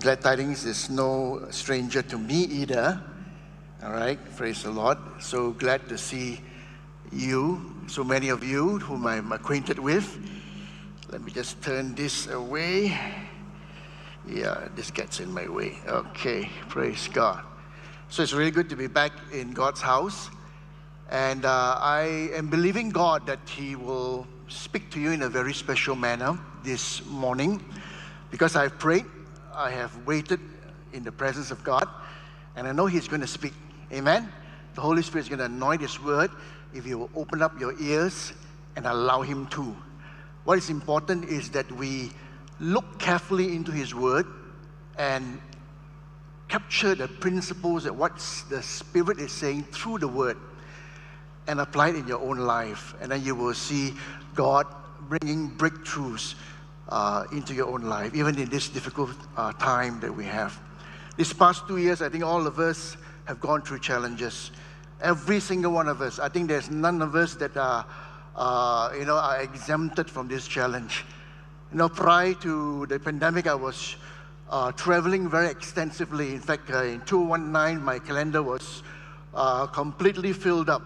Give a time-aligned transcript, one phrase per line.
[0.00, 2.98] Glad Tidings is no stranger to me either.
[3.84, 4.96] All right, praise the Lord.
[5.20, 6.40] So glad to see
[7.12, 10.18] you, so many of you whom I'm acquainted with.
[11.10, 12.98] Let me just turn this away.
[14.26, 15.78] Yeah, this gets in my way.
[15.86, 17.44] Okay, praise God.
[18.08, 20.30] So it's really good to be back in God's house.
[21.10, 25.52] And uh, I am believing God that He will speak to you in a very
[25.52, 27.62] special manner this morning
[28.30, 29.04] because I've prayed
[29.54, 30.40] I have waited
[30.92, 31.86] in the presence of God,
[32.56, 33.52] and I know He's going to speak.
[33.92, 34.30] Amen.
[34.74, 36.30] The Holy Spirit is going to anoint His word
[36.74, 38.32] if you will open up your ears
[38.76, 39.76] and allow Him to.
[40.44, 42.10] What is important is that we
[42.60, 44.26] look carefully into His word
[44.98, 45.40] and
[46.48, 48.16] capture the principles that what
[48.48, 50.38] the Spirit is saying through the word
[51.46, 52.94] and apply it in your own life.
[53.00, 53.94] And then you will see
[54.34, 54.66] God
[55.08, 56.34] bringing breakthroughs
[56.92, 60.60] uh, into your own life, even in this difficult uh, time that we have.
[61.16, 64.50] These past two years, I think all of us have gone through challenges.
[65.00, 66.18] Every single one of us.
[66.18, 67.86] I think there's none of us that are,
[68.36, 71.06] uh, you know, are exempted from this challenge.
[71.72, 73.96] You know, prior to the pandemic, I was
[74.50, 76.34] uh, traveling very extensively.
[76.34, 78.82] In fact, uh, in 2019, my calendar was
[79.32, 80.82] uh, completely filled up.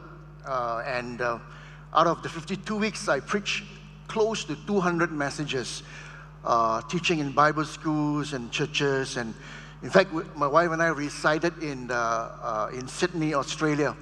[0.46, 3.64] and out of the 52 weeks, I preached
[4.08, 5.82] close to 200 messages,
[6.44, 9.16] uh, teaching in Bible schools and churches.
[9.16, 9.34] And
[9.82, 13.96] in fact, my wife and I resided in, uh, uh, in Sydney, Australia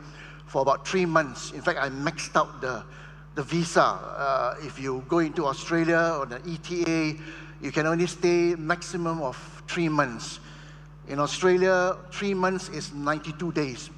[0.46, 1.52] for about three months.
[1.52, 2.84] In fact, I maxed out the,
[3.34, 3.82] the visa.
[3.82, 7.18] Uh, if you go into Australia or the ETA,
[7.60, 10.38] you can only stay maximum of three months.
[11.08, 13.90] In Australia, three months is 92 days.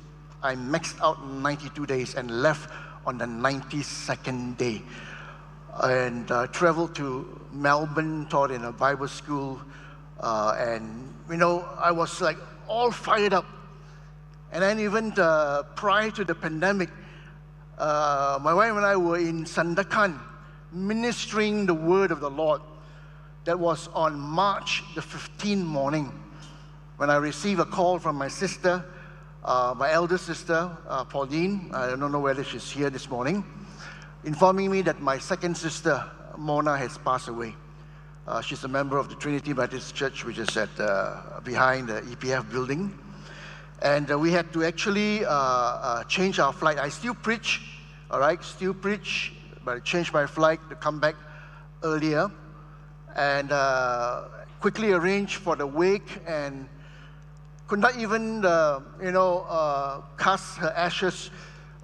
[0.43, 2.71] I maxed out 92 days and left
[3.07, 4.83] on the 92nd day
[5.83, 9.61] and uh, traveled to Melbourne, taught in a Bible school.
[10.21, 12.39] Uh, and, you know, I was like
[12.69, 13.47] all fired up.
[14.53, 16.89] And then, even uh, prior to the pandemic,
[17.79, 20.19] uh, my wife and I were in Sandakan
[20.73, 22.63] ministering the word of the Lord.
[23.45, 26.13] That was on March the 15th morning
[26.97, 28.85] when I received a call from my sister,
[29.45, 31.71] uh, my elder sister, uh, Pauline.
[31.73, 33.45] I don't know whether she's here this morning
[34.25, 36.05] informing me that my second sister,
[36.37, 37.55] Mona, has passed away.
[38.27, 42.01] Uh, she's a member of the Trinity Baptist Church, which is at uh, behind the
[42.03, 42.97] EPF building.
[43.83, 46.79] And uh, we had to actually uh, uh, change our flight.
[46.79, 47.61] I still preach,
[48.11, 49.33] all right, still preach,
[49.65, 51.15] but I changed my flight to come back
[51.85, 52.31] earlier
[53.15, 54.25] and uh,
[54.61, 56.69] quickly arranged for the wake and
[57.69, 58.43] could not even,
[59.03, 61.31] you know, cast her ashes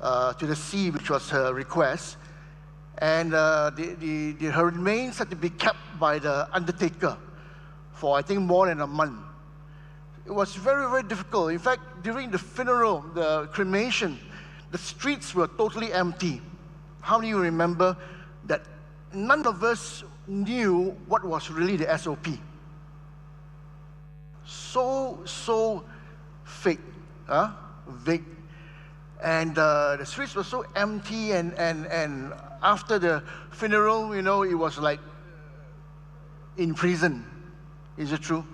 [0.01, 2.17] to the sea, which was her request
[2.99, 7.17] and uh, the, the, the, her remains had to be kept by the undertaker
[8.03, 9.21] for I think more than a month.
[10.27, 11.53] It was very, very difficult.
[11.53, 14.19] In fact, during the funeral, the cremation,
[14.73, 16.43] the streets were totally empty.
[17.01, 17.97] How do you remember
[18.47, 18.63] that
[19.15, 22.27] none of us knew what was really the SOP?
[24.45, 25.85] So, so
[26.43, 26.81] fake,
[27.29, 27.51] huh?
[27.87, 28.25] vague.
[29.23, 33.23] And uh, the streets were so empty and, and, and after the
[33.53, 35.01] funeral, you know, it was like
[36.57, 37.25] in prison.
[37.97, 38.45] Is it true?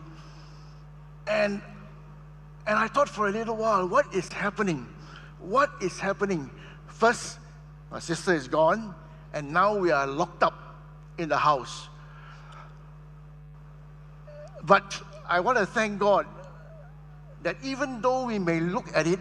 [1.26, 1.62] And
[2.68, 4.86] and I thought for a little while, what is happening?
[5.40, 6.50] What is happening?
[6.86, 7.38] First,
[7.90, 8.94] my sister is gone,
[9.32, 10.76] and now we are locked up
[11.16, 11.88] in the house.
[14.64, 16.26] But I want to thank God
[17.42, 19.20] that even though we may look at it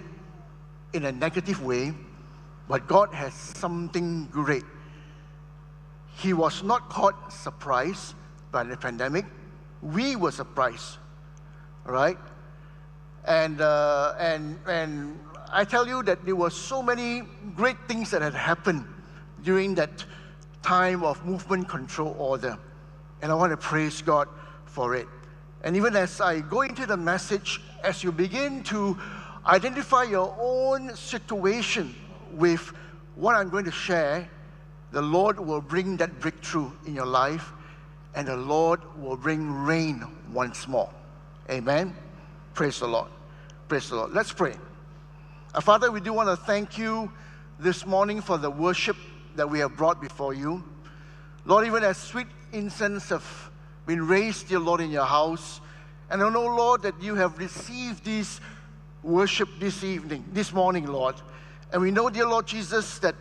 [0.93, 1.93] in a negative way,
[2.67, 4.63] but God has something great
[6.17, 8.15] he was not caught surprised
[8.51, 9.25] by the pandemic.
[9.81, 10.97] We were surprised,
[11.85, 12.17] right?
[13.25, 15.19] And, uh, and, and
[15.51, 17.21] I tell you that there were so many
[17.55, 18.85] great things that had happened
[19.43, 20.05] during that
[20.63, 22.57] time of movement control order.
[23.21, 24.27] And I want to praise God
[24.65, 25.07] for it.
[25.63, 28.97] And even as I go into the message, as you begin to
[29.47, 31.95] identify your own situation
[32.33, 32.73] with
[33.15, 34.29] what I'm going to share,
[34.91, 37.51] the Lord will bring that breakthrough in your life,
[38.15, 40.89] and the Lord will bring rain once more.
[41.49, 41.95] Amen.
[42.53, 43.09] Praise the Lord.
[43.67, 44.11] Praise the Lord.
[44.11, 44.55] Let's pray.
[45.55, 47.11] Our Father, we do want to thank you
[47.59, 48.97] this morning for the worship
[49.35, 50.63] that we have brought before you.
[51.45, 53.49] Lord, even as sweet incense have
[53.85, 55.61] been raised, dear Lord, in your house,
[56.09, 58.39] and I know, Lord, that you have received this
[59.07, 61.15] worship this evening, this morning, Lord.
[61.71, 63.15] And we know, dear Lord Jesus, that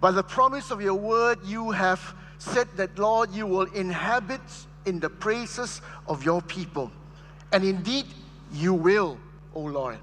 [0.00, 4.40] by the promise of your word, you have said that, Lord, you will inhabit
[4.84, 6.92] in the praises of your people.
[7.52, 8.06] And indeed,
[8.52, 9.18] you will,
[9.54, 9.98] O Lord.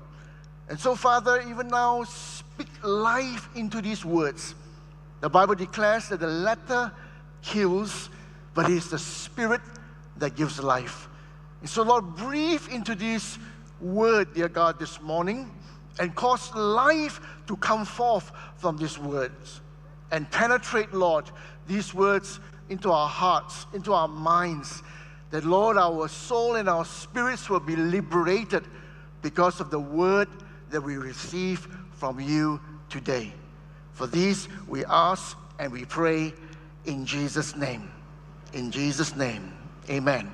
[0.70, 4.56] And so, Father, even now, speak life into these words.
[5.22, 6.92] The Bible declares that the letter
[7.42, 8.10] kills,
[8.54, 9.62] but it is the spirit
[10.18, 11.08] that gives life.
[11.62, 13.38] And so, Lord, breathe into this
[13.84, 15.52] word, dear God, this morning
[16.00, 19.62] and cause life to come forth from these words
[20.12, 21.26] and penetrate, Lord,
[21.68, 22.40] these words
[22.70, 24.82] into our hearts, into our minds.
[25.32, 28.64] That, Lord, our soul and our spirits will be liberated
[29.22, 30.28] because of the word
[30.70, 32.60] that we receive from you
[32.90, 33.34] today.
[33.94, 36.34] For these we ask and we pray
[36.86, 37.92] in Jesus' name.
[38.54, 39.54] In Jesus' name.
[39.90, 40.32] Amen.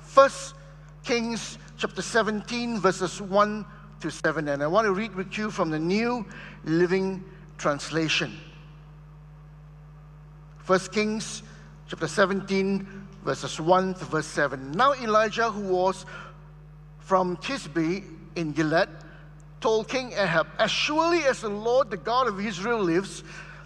[0.00, 0.54] First
[1.04, 3.64] Kings chapter 17, verses 1
[4.00, 4.48] to 7.
[4.48, 6.24] And I want to read with you from the New
[6.64, 7.22] Living
[7.58, 8.38] Translation.
[10.64, 11.42] 1 Kings
[11.86, 12.86] chapter 17,
[13.24, 14.72] verses 1 to verse 7.
[14.72, 16.06] Now Elijah, who was
[16.98, 18.04] from Tishbe
[18.36, 18.88] in Gilead,
[19.60, 23.22] told King Ahab, As surely as the Lord, the God of Israel, lives,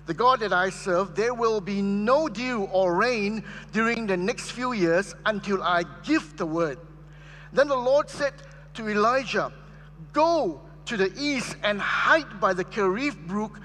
[0.06, 4.50] the God that I serve, there will be no dew or rain during the next
[4.50, 6.78] few years until I give the word.
[7.52, 8.35] Then the Lord said
[8.75, 9.52] to Elijah,
[10.12, 13.61] Go to the east and hide by the Kerith brook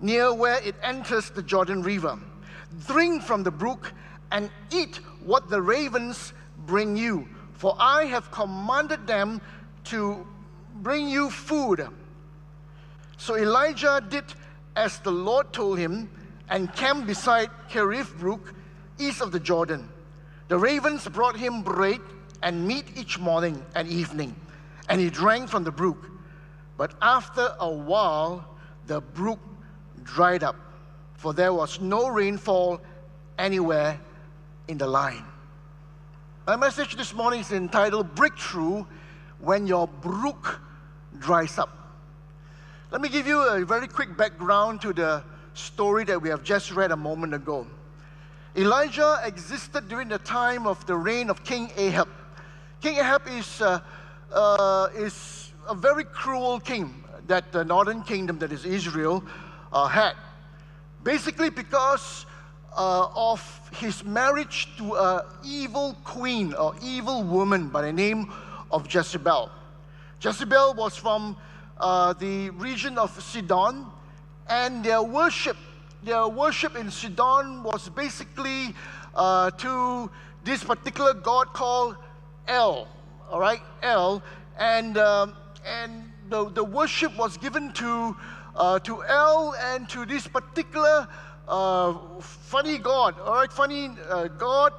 [0.00, 2.18] near where it enters the Jordan River.
[2.86, 3.92] Drink from the brook
[4.30, 6.32] and eat what the ravens
[6.66, 9.40] bring you, for I have commanded them
[9.84, 10.26] to
[10.76, 11.86] bring you food.
[13.18, 14.24] So Elijah did
[14.74, 16.10] as the Lord told him
[16.48, 18.54] and camped beside Kerith brook
[18.98, 19.88] east of the Jordan.
[20.48, 22.00] The ravens brought him bread
[22.42, 24.34] and meat each morning and evening,
[24.88, 26.10] and he drank from the brook.
[26.76, 28.44] But after a while,
[28.86, 29.38] the brook
[30.02, 30.56] dried up,
[31.14, 32.80] for there was no rainfall
[33.38, 34.00] anywhere
[34.68, 35.24] in the line.
[36.46, 38.84] My message this morning is entitled Breakthrough
[39.38, 40.60] When Your Brook
[41.18, 41.70] Dries Up.
[42.90, 45.22] Let me give you a very quick background to the
[45.54, 47.66] story that we have just read a moment ago.
[48.56, 52.08] Elijah existed during the time of the reign of King Ahab.
[52.82, 53.78] King Ahab is, uh,
[54.32, 59.22] uh, is a very cruel king that the northern kingdom, that is Israel,
[59.72, 60.14] uh, had.
[61.04, 62.26] Basically, because
[62.76, 63.40] uh, of
[63.72, 68.32] his marriage to an evil queen or evil woman by the name
[68.72, 69.48] of Jezebel.
[70.20, 71.36] Jezebel was from
[71.78, 73.86] uh, the region of Sidon,
[74.48, 75.56] and their worship,
[76.02, 78.74] their worship in Sidon was basically
[79.14, 80.10] uh, to
[80.42, 81.96] this particular god called
[82.48, 82.88] El,
[83.30, 84.22] all right, El,
[84.58, 85.34] and um,
[85.66, 88.16] and the, the worship was given to
[88.56, 91.08] uh, to El and to this particular
[91.48, 94.72] uh, funny God, all right, funny uh, God,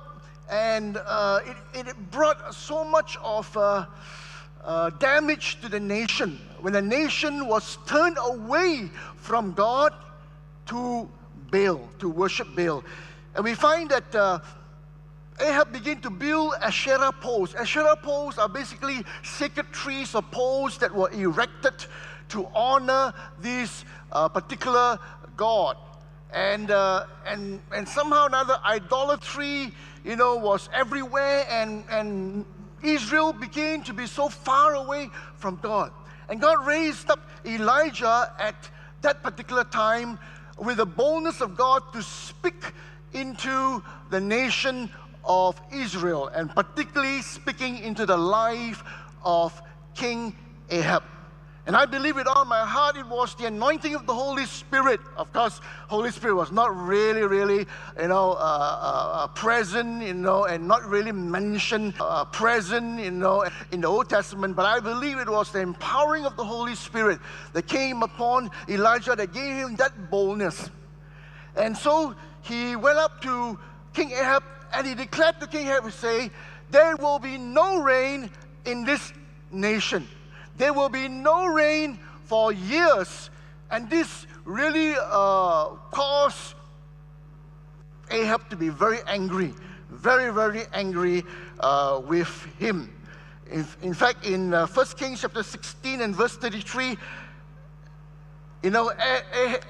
[0.49, 1.39] and uh,
[1.73, 3.85] it, it brought so much of uh,
[4.63, 6.39] uh, damage to the nation.
[6.61, 9.93] When the nation was turned away from God
[10.67, 11.09] to
[11.51, 12.83] Baal, to worship Baal.
[13.35, 14.39] And we find that uh,
[15.39, 17.55] Ahab began to build Asherah poles.
[17.55, 21.85] Asherah poles are basically sacred trees or poles that were erected
[22.29, 24.99] to honor this uh, particular
[25.35, 25.77] god.
[26.33, 29.71] And, uh, and, and somehow another idolatry,
[30.03, 32.45] you know, was everywhere and, and
[32.81, 35.91] Israel began to be so far away from God.
[36.29, 38.69] And God raised up Elijah at
[39.01, 40.17] that particular time
[40.57, 42.73] with the boldness of God to speak
[43.13, 44.89] into the nation
[45.25, 48.83] of Israel, and particularly speaking into the life
[49.23, 49.59] of
[49.95, 50.35] King
[50.69, 51.03] Ahab.
[51.65, 54.99] And I believe with all my heart it was the anointing of the Holy Spirit.
[55.15, 57.65] Of course, Holy Spirit was not really, really,
[58.01, 63.11] you know, uh, uh, uh present, you know, and not really mentioned uh, present, you
[63.11, 64.57] know, in the Old Testament.
[64.57, 67.19] But I believe it was the empowering of the Holy Spirit
[67.53, 70.69] that came upon Elijah that gave him that boldness.
[71.55, 73.57] And so he went up to
[73.93, 76.31] King Ahab and he declared to King Ahab, say,
[76.71, 78.29] there will be no rain
[78.65, 79.13] in this
[79.51, 80.07] nation.
[80.57, 83.29] There will be no rain for years.
[83.69, 86.55] And this really uh, caused
[88.09, 89.53] Ahab to be very angry,
[89.89, 91.23] very, very angry
[91.59, 92.91] uh, with him.
[93.51, 96.97] In, in fact, in uh, 1 Kings chapter 16 and verse 33,
[98.63, 98.91] you know,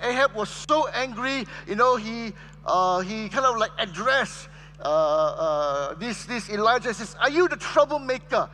[0.03, 2.31] Ahab was so angry, you know, he,
[2.65, 4.47] uh, he kind of like addressed
[4.79, 8.49] uh, uh, this, this Elijah says, Are you the troublemaker?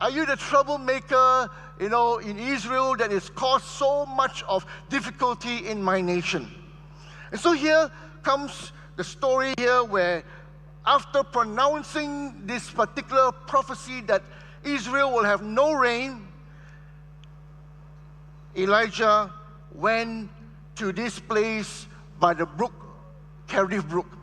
[0.00, 5.66] Are you the troublemaker, you know, in Israel that has caused so much of difficulty
[5.66, 6.48] in my nation?
[7.32, 7.90] And so here
[8.22, 10.22] comes the story here where
[10.86, 14.22] after pronouncing this particular prophecy that
[14.64, 16.26] Israel will have no rain,
[18.56, 19.32] Elijah
[19.74, 20.30] went
[20.76, 21.86] to this place
[22.18, 22.72] by the brook,
[23.48, 24.17] Kerith Brook.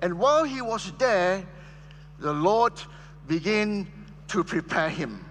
[0.00, 1.46] And while he was there,
[2.18, 2.72] the Lord
[3.26, 3.86] began
[4.28, 5.24] to prepare him.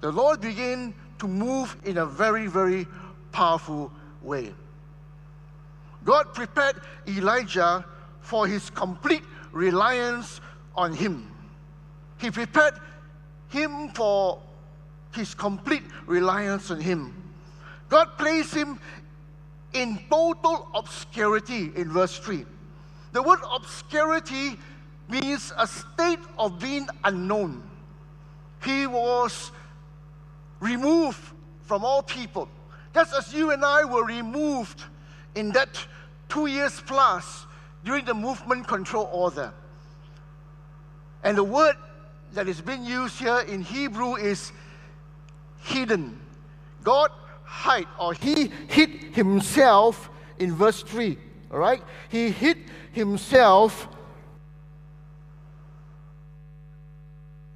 [0.00, 2.86] The Lord began to move in a very, very
[3.32, 3.90] powerful
[4.22, 4.54] way.
[6.04, 7.84] God prepared Elijah
[8.20, 9.22] for his complete
[9.52, 10.40] reliance
[10.74, 11.30] on him.
[12.18, 12.74] He prepared
[13.48, 14.40] him for
[15.12, 17.14] his complete reliance on him.
[17.88, 18.78] God placed him
[19.72, 22.44] in total obscurity in verse 3.
[23.14, 24.58] The word obscurity
[25.08, 27.62] means a state of being unknown.
[28.64, 29.52] He was
[30.58, 31.20] removed
[31.62, 32.48] from all people.
[32.92, 34.82] Just as you and I were removed
[35.36, 35.78] in that
[36.28, 37.46] two years plus
[37.84, 39.54] during the movement control order.
[41.22, 41.76] And the word
[42.32, 44.50] that is being used here in Hebrew is
[45.62, 46.18] hidden.
[46.82, 47.12] God
[47.44, 51.16] hide or he hid himself in verse 3.
[51.54, 51.80] All right?
[52.08, 52.58] He hid
[52.90, 53.86] himself.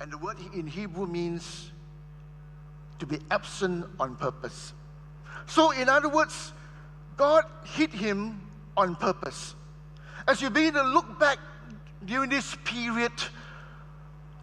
[0.01, 1.73] And the word in Hebrew means
[3.01, 4.73] to be absent on purpose.
[5.47, 6.53] So, in other words,
[7.17, 8.41] God hid him
[8.77, 9.57] on purpose.
[10.29, 11.39] As you begin to look back
[12.05, 13.13] during this period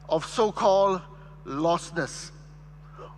[0.10, 1.02] of so called
[1.46, 2.32] lostness,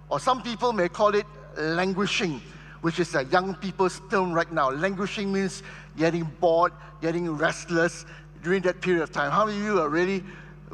[0.08, 1.26] or some people may call it
[1.58, 2.42] languishing,
[2.82, 4.70] which is a young people's term right now.
[4.70, 5.64] Languishing means
[5.98, 8.06] getting bored, getting restless
[8.44, 9.32] during that period of time.
[9.32, 10.24] How many of you are really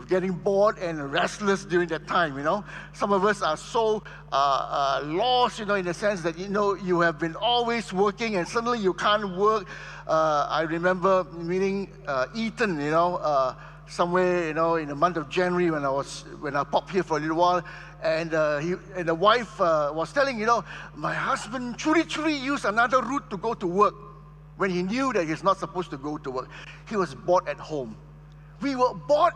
[0.09, 2.63] getting bored and restless during that time, you know.
[2.93, 6.49] Some of us are so uh, uh, lost, you know, in the sense that, you
[6.49, 9.67] know, you have been always working and suddenly you can't work.
[10.07, 13.55] Uh, I remember meeting uh, Ethan, you know, uh,
[13.87, 17.03] somewhere, you know, in the month of January when I was, when I popped here
[17.03, 17.63] for a little while.
[18.01, 20.65] And, uh, he, and the wife was telling, you know,
[20.95, 23.95] my husband truly, truly used another route to go to work
[24.57, 26.50] when he knew that he's not supposed to go to work.
[26.88, 27.95] He was bored at home.
[28.62, 29.33] We were bored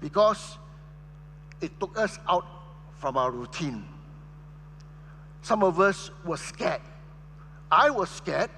[0.00, 0.58] because
[1.60, 2.46] it took us out
[2.98, 3.84] from our routine.
[5.42, 6.82] Some of us were scared.
[7.70, 8.50] I was scared,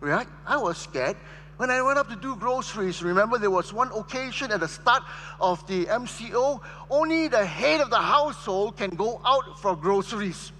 [0.00, 0.26] right?
[0.46, 1.16] I was scared.
[1.56, 5.02] When I went up to do groceries, remember there was one occasion at the start
[5.40, 10.52] of the MCO, only the head of the household can go out for groceries.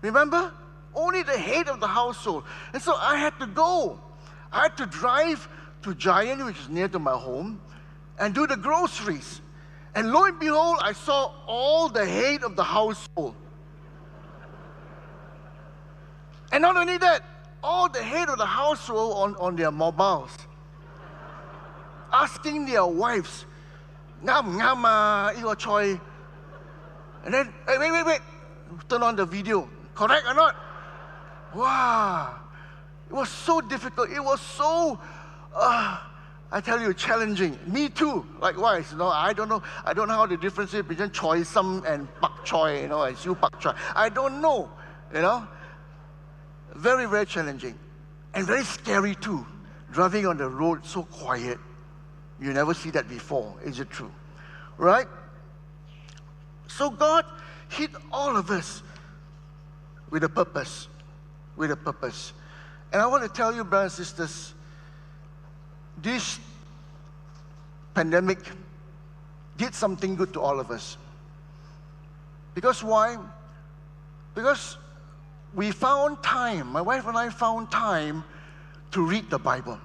[0.00, 0.52] Remember?
[0.94, 2.44] Only the head of the household.
[2.72, 4.00] And so I had to go.
[4.52, 5.48] I had to drive
[5.82, 7.60] to Giant, which is near to my home,
[8.18, 9.40] and do the groceries.
[9.94, 13.34] And lo and behold, I saw all the head of the household.
[16.52, 17.22] And not only that,
[17.62, 20.36] all the head of the household on, on their mobiles,
[22.12, 23.46] asking their wives,
[24.24, 26.00] ngam ngam uh, choy.
[27.24, 28.20] And then, hey, wait, wait, wait,
[28.88, 29.68] turn on the video.
[29.94, 30.56] Correct or not?
[31.54, 32.36] Wow.
[33.08, 34.10] It was so difficult.
[34.10, 34.98] It was so
[35.54, 35.98] uh,
[36.52, 37.58] I tell you, challenging.
[37.66, 38.90] Me too, likewise.
[38.90, 39.62] You know, I don't know.
[39.84, 43.02] I don't know how the difference is between choy sum and pak choy, you know,
[43.02, 43.76] and siu pak choy.
[43.94, 44.68] I don't know,
[45.14, 45.46] you know.
[46.74, 47.78] Very, very challenging.
[48.34, 49.46] And very scary too.
[49.92, 51.58] Driving on the road so quiet.
[52.40, 53.54] You never see that before.
[53.64, 54.10] Is it true?
[54.76, 55.06] Right?
[56.66, 57.26] So God
[57.68, 58.82] hit all of us
[60.10, 60.88] with a purpose.
[61.60, 62.32] With a purpose.
[62.90, 64.54] And I want to tell you, brothers and sisters,
[66.00, 66.40] this
[67.92, 68.38] pandemic
[69.58, 70.96] did something good to all of us.
[72.54, 73.18] Because why?
[74.34, 74.78] Because
[75.54, 78.24] we found time, my wife and I found time
[78.92, 79.78] to read the Bible.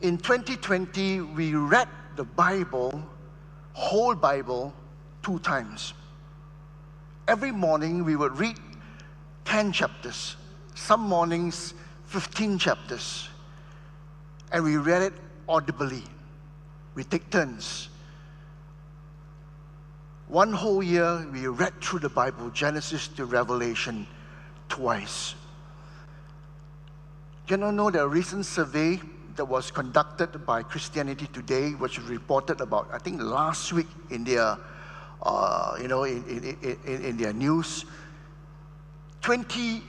[0.00, 3.02] In 2020, we read the Bible,
[3.74, 4.72] whole Bible,
[5.22, 5.92] two times.
[7.28, 8.56] Every morning, we would read
[9.48, 10.36] 10 chapters,
[10.74, 11.74] some mornings,
[12.06, 13.28] 15 chapters
[14.52, 15.12] and we read it
[15.48, 16.02] audibly.
[16.94, 17.88] We take turns.
[20.28, 24.06] One whole year, we read through the Bible, Genesis to Revelation,
[24.68, 25.34] twice.
[27.48, 29.00] You know, know the recent survey
[29.36, 34.58] that was conducted by Christianity Today, which reported about, I think, last week in their,
[35.22, 37.86] uh, you know, in, in, in, in, their news.
[39.22, 39.82] 20,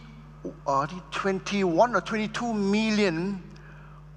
[0.68, 3.42] uh, 21 or 22 million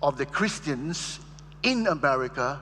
[0.03, 1.21] of the Christians
[1.63, 2.61] in America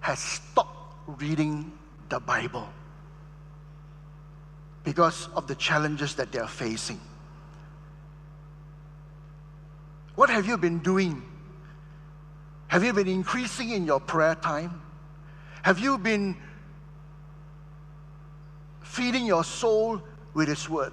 [0.00, 1.72] has stopped reading
[2.08, 2.68] the Bible
[4.84, 7.00] because of the challenges that they are facing.
[10.14, 11.22] What have you been doing?
[12.68, 14.80] Have you been increasing in your prayer time?
[15.62, 16.36] Have you been
[18.82, 20.02] feeding your soul
[20.34, 20.92] with His Word?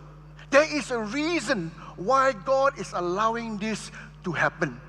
[0.52, 3.92] There is a reason why God is allowing this
[4.24, 4.80] to happen.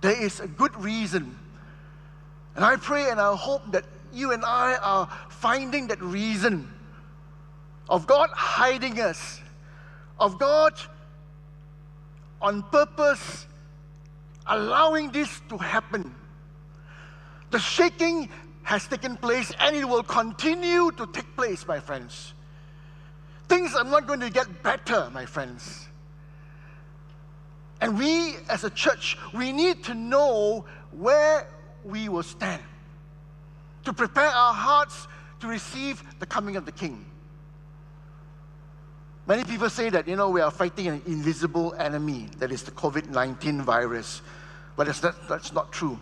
[0.00, 1.36] There is a good reason.
[2.54, 6.70] And I pray and I hope that you and I are finding that reason
[7.88, 9.40] of God hiding us,
[10.20, 10.74] of God
[12.40, 13.46] on purpose
[14.46, 16.14] allowing this to happen.
[17.50, 18.28] The shaking
[18.62, 22.33] has taken place and it will continue to take place, my friends.
[23.48, 25.88] Things are not going to get better, my friends.
[27.80, 31.48] And we, as a church, we need to know where
[31.84, 32.62] we will stand
[33.84, 35.06] to prepare our hearts
[35.40, 37.04] to receive the coming of the King.
[39.26, 42.70] Many people say that, you know, we are fighting an invisible enemy, that is the
[42.70, 44.22] COVID 19 virus.
[44.76, 45.98] But that's not, that's not true.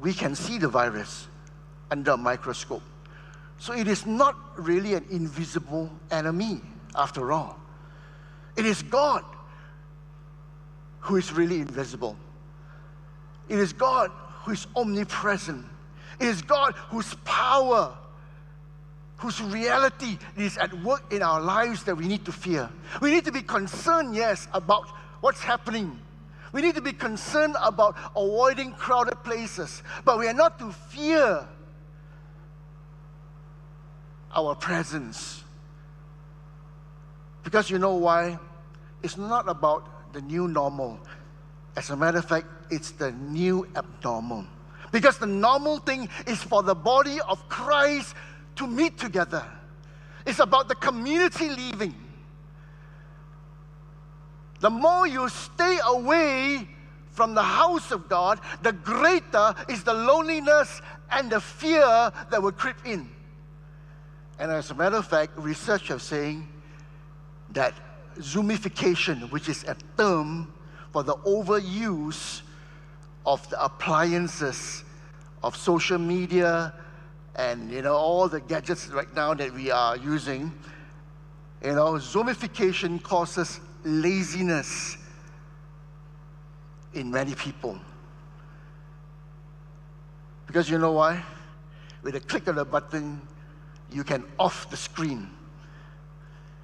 [0.00, 1.26] We can see the virus
[1.90, 2.82] under a microscope.
[3.58, 6.60] So it is not really an invisible enemy,
[6.94, 7.58] after all.
[8.56, 9.24] It is God
[11.00, 12.16] who is really invisible.
[13.48, 14.10] It is God
[14.42, 15.64] who is omnipresent.
[16.20, 17.96] It is God whose power,
[19.16, 22.70] whose reality is at work in our lives that we need to fear.
[23.00, 24.88] We need to be concerned, yes, about
[25.20, 25.98] what's happening.
[26.52, 31.48] We need to be concerned about avoiding crowded places, but we are not to fear
[34.34, 35.42] our presence.
[37.42, 38.38] Because you know why?
[39.02, 40.98] It's not about the new normal.
[41.76, 44.46] As a matter of fact, it's the new abnormal.
[44.92, 48.14] Because the normal thing is for the body of Christ
[48.56, 49.44] to meet together.
[50.26, 51.94] It's about the community living.
[54.60, 56.66] The more you stay away
[57.10, 62.52] from the house of God, the greater is the loneliness and the fear that will
[62.52, 63.08] creep in.
[64.38, 66.48] And as a matter of fact, research is saying
[67.50, 67.74] that
[68.18, 70.52] zoomification, which is a term
[70.92, 72.42] for the overuse
[73.26, 74.84] of the appliances
[75.42, 76.72] of social media
[77.36, 80.52] and you know all the gadgets right now that we are using,
[81.64, 84.96] you know, zoomification causes laziness
[86.94, 87.78] in many people.
[90.46, 91.22] Because you know why?
[92.02, 93.20] With a click of a button,
[93.94, 95.30] you can off the screen.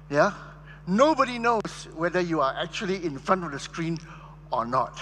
[0.09, 0.33] Yeah?
[0.85, 3.97] Nobody knows whether you are actually in front of the screen
[4.51, 4.99] or not.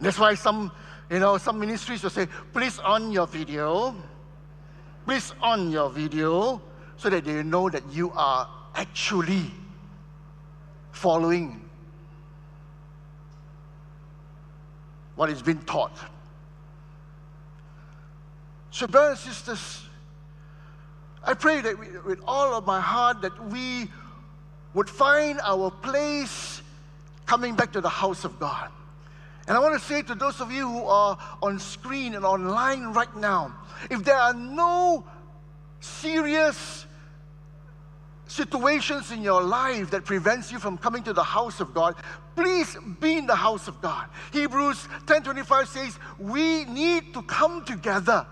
[0.00, 0.72] That's why some,
[1.10, 3.94] you know, some ministries will say, please on your video,
[5.04, 6.62] please on your video,
[6.96, 9.50] so that they know that you are actually
[10.92, 11.60] following
[15.16, 15.96] what is being taught.
[18.70, 19.87] So, brothers and sisters,
[21.24, 23.90] I pray that we, with all of my heart that we
[24.74, 26.62] would find our place
[27.26, 28.70] coming back to the house of God.
[29.46, 32.92] And I want to say to those of you who are on screen and online
[32.92, 33.54] right now,
[33.90, 35.04] if there are no
[35.80, 36.86] serious
[38.26, 41.94] situations in your life that prevents you from coming to the house of God,
[42.36, 44.06] please be in the house of God.
[44.32, 48.26] Hebrews 10:25 says, "We need to come together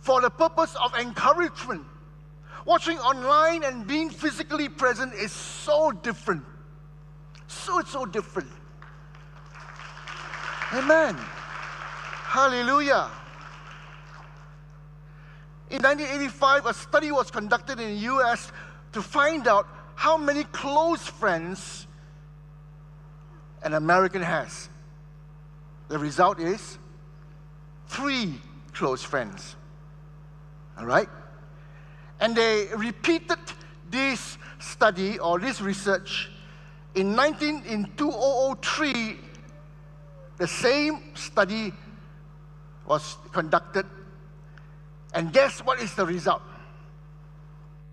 [0.00, 1.84] for the purpose of encouragement."
[2.68, 6.44] Watching online and being physically present is so different.
[7.46, 8.50] So, it's so different.
[10.74, 11.16] Amen.
[12.24, 13.08] Hallelujah.
[15.70, 18.52] In 1985, a study was conducted in the US
[18.92, 21.86] to find out how many close friends
[23.62, 24.68] an American has.
[25.88, 26.76] The result is
[27.86, 28.34] three
[28.74, 29.56] close friends.
[30.78, 31.08] All right?
[32.20, 33.38] And they repeated
[33.90, 36.30] this study or this research
[36.94, 39.18] in 19 in 2003
[40.38, 41.72] the same study
[42.86, 43.84] was conducted.
[45.12, 46.42] And guess what is the result?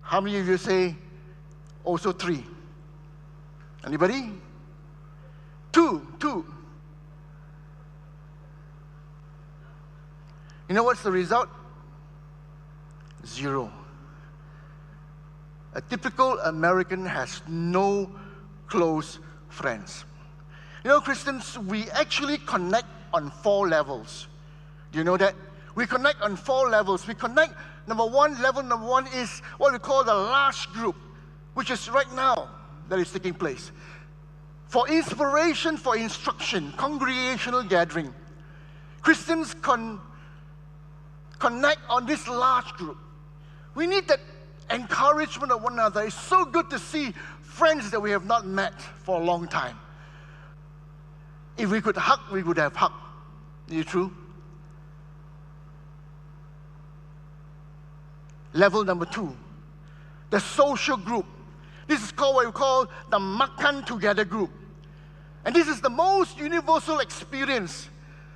[0.00, 0.94] How many of you say
[1.84, 2.44] also three?
[3.84, 4.32] Anybody?
[5.72, 6.46] Two two.
[10.68, 11.48] You know what's the result?
[13.24, 13.72] Zero
[15.76, 18.10] a typical American has no
[18.66, 19.18] close
[19.50, 20.06] friends.
[20.82, 24.26] You know, Christians, we actually connect on four levels.
[24.90, 25.34] Do you know that?
[25.74, 27.06] We connect on four levels.
[27.06, 27.52] We connect,
[27.86, 30.96] number one, level number one is what we call the large group,
[31.52, 32.48] which is right now
[32.88, 33.70] that is taking place.
[34.68, 38.14] For inspiration, for instruction, congregational gathering.
[39.02, 40.00] Christians con-
[41.38, 42.96] connect on this large group.
[43.74, 44.20] We need that
[44.70, 46.02] encouragement of one another.
[46.02, 49.78] It's so good to see friends that we have not met for a long time.
[51.56, 52.94] If we could hug, we would have hugged.
[53.68, 54.12] Is it true?
[58.52, 59.36] Level number two,
[60.30, 61.26] the social group.
[61.86, 64.50] This is called what we call the Makan Together group.
[65.44, 67.88] And this is the most universal experience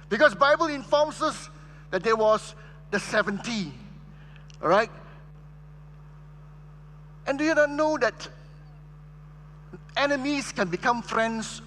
[0.09, 1.49] because Bible informs us
[1.90, 2.55] that there was
[2.90, 3.73] the 70.
[4.62, 4.90] All right?
[7.31, 8.29] And do you not know that
[9.97, 11.62] enemies can become friends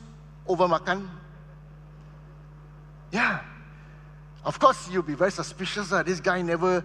[0.46, 1.10] over makan?
[3.14, 3.40] Yeah.
[4.44, 5.94] Of course, you'll be very suspicious.
[5.94, 6.84] Uh, this guy never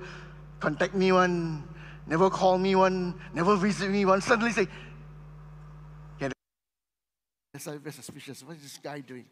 [0.60, 1.64] contact me one,
[2.06, 4.20] never call me one, never visit me one.
[4.20, 4.68] Suddenly say,
[6.20, 6.28] yeah,
[7.52, 8.44] that's very suspicious.
[8.44, 9.26] What is this guy doing?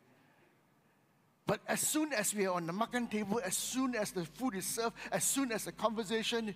[1.46, 4.56] But as soon as we are on the makan table, as soon as the food
[4.56, 6.52] is served, as soon as the conversation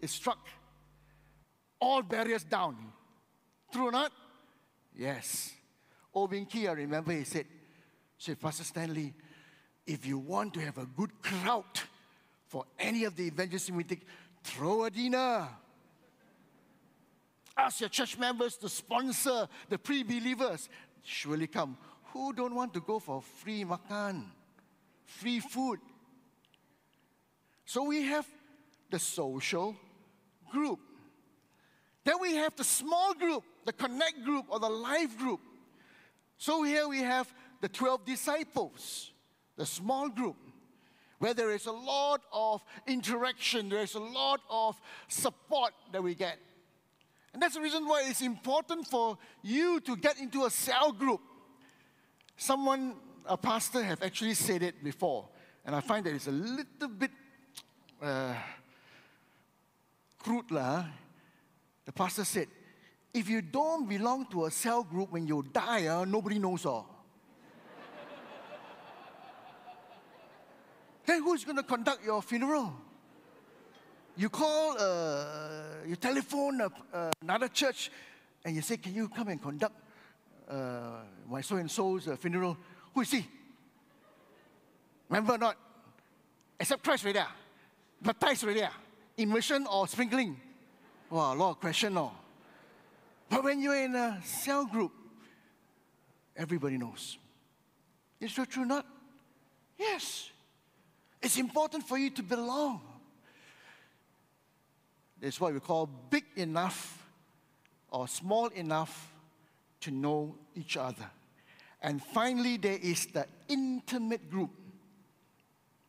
[0.00, 0.48] is struck,
[1.82, 2.76] all barriers down.
[3.72, 4.12] True or not?
[4.96, 5.52] Yes.
[6.14, 7.46] Oh, Obin Kia, I remember he said,
[8.16, 9.12] said, Pastor Stanley,
[9.84, 11.64] if you want to have a good crowd
[12.46, 14.00] for any of the evangelistic meeting,
[14.44, 15.48] throw a dinner.
[17.56, 20.68] Ask your church members to sponsor the pre-believers.
[21.02, 21.76] Surely come.
[22.12, 24.30] Who don't want to go for free makan,
[25.04, 25.80] free food?
[27.64, 28.26] So we have
[28.88, 29.74] the social
[30.50, 30.78] group.
[32.04, 35.40] Then we have the small group, the connect group or the life group.
[36.36, 39.12] So here we have the 12 disciples,
[39.56, 40.36] the small group,
[41.18, 46.16] where there is a lot of interaction, there is a lot of support that we
[46.16, 46.38] get.
[47.32, 51.20] And that's the reason why it's important for you to get into a cell group.
[52.36, 55.28] Someone, a pastor, have actually said it before,
[55.64, 57.12] and I find that it's a little bit
[58.02, 58.34] uh,
[60.18, 60.50] crude.
[60.50, 60.86] Lah.
[61.92, 62.48] The pastor said,
[63.12, 66.88] if you don't belong to a cell group when you die, uh, nobody knows all.
[71.04, 72.72] hey, who's going to conduct your funeral?
[74.16, 77.90] You call, uh, you telephone uh, uh, another church,
[78.42, 79.74] and you say, Can you come and conduct
[80.48, 82.56] uh, my so and so's uh, funeral?
[82.94, 83.26] Who is he?
[85.10, 85.56] Remember not?
[86.58, 87.28] Except Christ right there.
[88.00, 88.72] Baptized right there.
[89.18, 90.40] Immersion or sprinkling?
[91.12, 92.10] Wow, a lot of question, no.
[93.28, 94.92] But when you're in a cell group,
[96.34, 97.18] everybody knows.
[98.18, 98.86] Is that true not?
[99.78, 100.30] Yes.
[101.20, 102.80] It's important for you to belong.
[105.20, 107.06] It's what we call big enough
[107.90, 109.12] or small enough
[109.82, 111.10] to know each other.
[111.82, 114.50] And finally, there is the intimate group.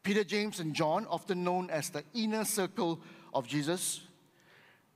[0.04, 3.00] Peter, James, and John, often known as the inner circle
[3.34, 4.02] of Jesus,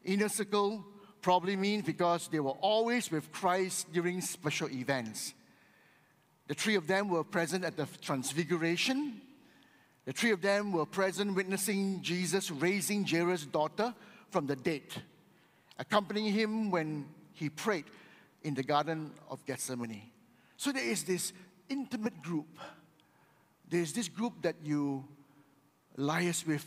[0.08, 0.86] Inner circle
[1.22, 5.34] probably means because they were always with Christ during special events.
[6.48, 9.22] The three of them were present at the Transfiguration.
[10.06, 13.93] The three of them were present witnessing Jesus raising Jairus' daughter
[14.30, 14.84] from the dead,
[15.78, 17.86] accompanying him when he prayed
[18.43, 20.04] in the Garden of Gethsemane.
[20.56, 21.34] So there is this
[21.67, 22.48] intimate group.
[23.70, 25.04] There's this group that you
[25.98, 26.65] liaise with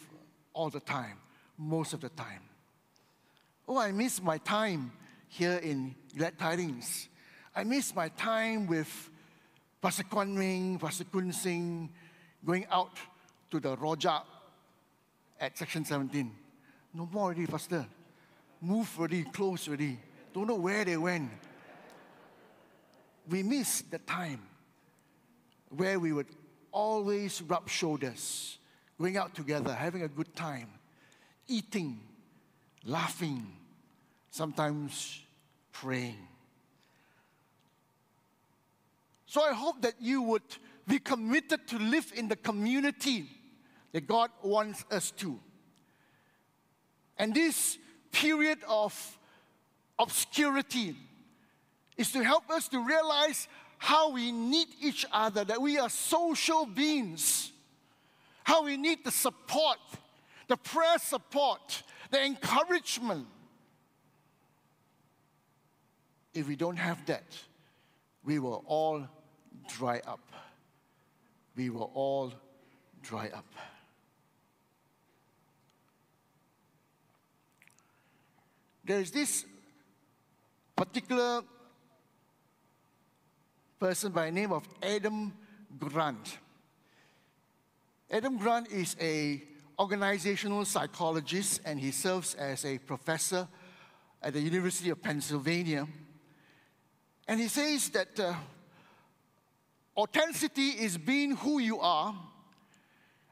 [0.53, 1.17] all the time,
[1.57, 2.50] most of the time.
[3.73, 4.91] Oh, I miss my time
[5.29, 7.09] here in Glad Tidings.
[7.55, 9.09] I miss my time with
[9.81, 11.89] Pastor Kwan Ming, Pastor Kun Sing,
[12.45, 12.97] going out
[13.53, 14.25] to the Rojak
[15.41, 16.33] at section 17.
[16.95, 17.87] No more already, Pastor.
[18.61, 20.01] Move already, close already.
[20.35, 21.31] Don't know where they went.
[23.29, 24.43] We miss the time
[25.69, 26.27] where we would
[26.73, 28.59] always rub shoulders,
[28.99, 30.71] going out together, having a good time,
[31.47, 32.01] eating,
[32.85, 33.59] laughing,
[34.31, 35.21] sometimes
[35.73, 36.17] praying.
[39.27, 40.43] So I hope that you would
[40.89, 43.29] be committed to live in the community
[43.93, 45.39] that God wants us to.
[47.17, 47.79] And this
[48.11, 49.19] period of
[49.99, 50.97] obscurity
[51.97, 53.47] is to help us to realize
[53.79, 57.53] how we need each other, that we are social beings,
[58.45, 59.79] how we need the support,
[60.49, 63.27] the prayer support, the encouragement
[66.41, 67.37] if we don't have that,
[68.25, 69.07] we will all
[69.69, 70.21] dry up.
[71.55, 72.33] We will all
[73.03, 73.47] dry up.
[78.85, 79.45] There is this
[80.75, 81.43] particular
[83.79, 85.35] person by the name of Adam
[85.79, 86.39] Grant.
[88.11, 89.43] Adam Grant is a
[89.79, 93.47] organizational psychologist and he serves as a professor
[94.23, 95.87] at the University of Pennsylvania.
[97.31, 98.35] And he says that uh,
[99.97, 102.13] authenticity is being who you are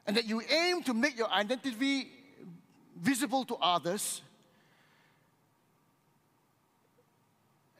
[0.07, 2.07] and that you aim to make your identity
[2.97, 4.21] visible to others.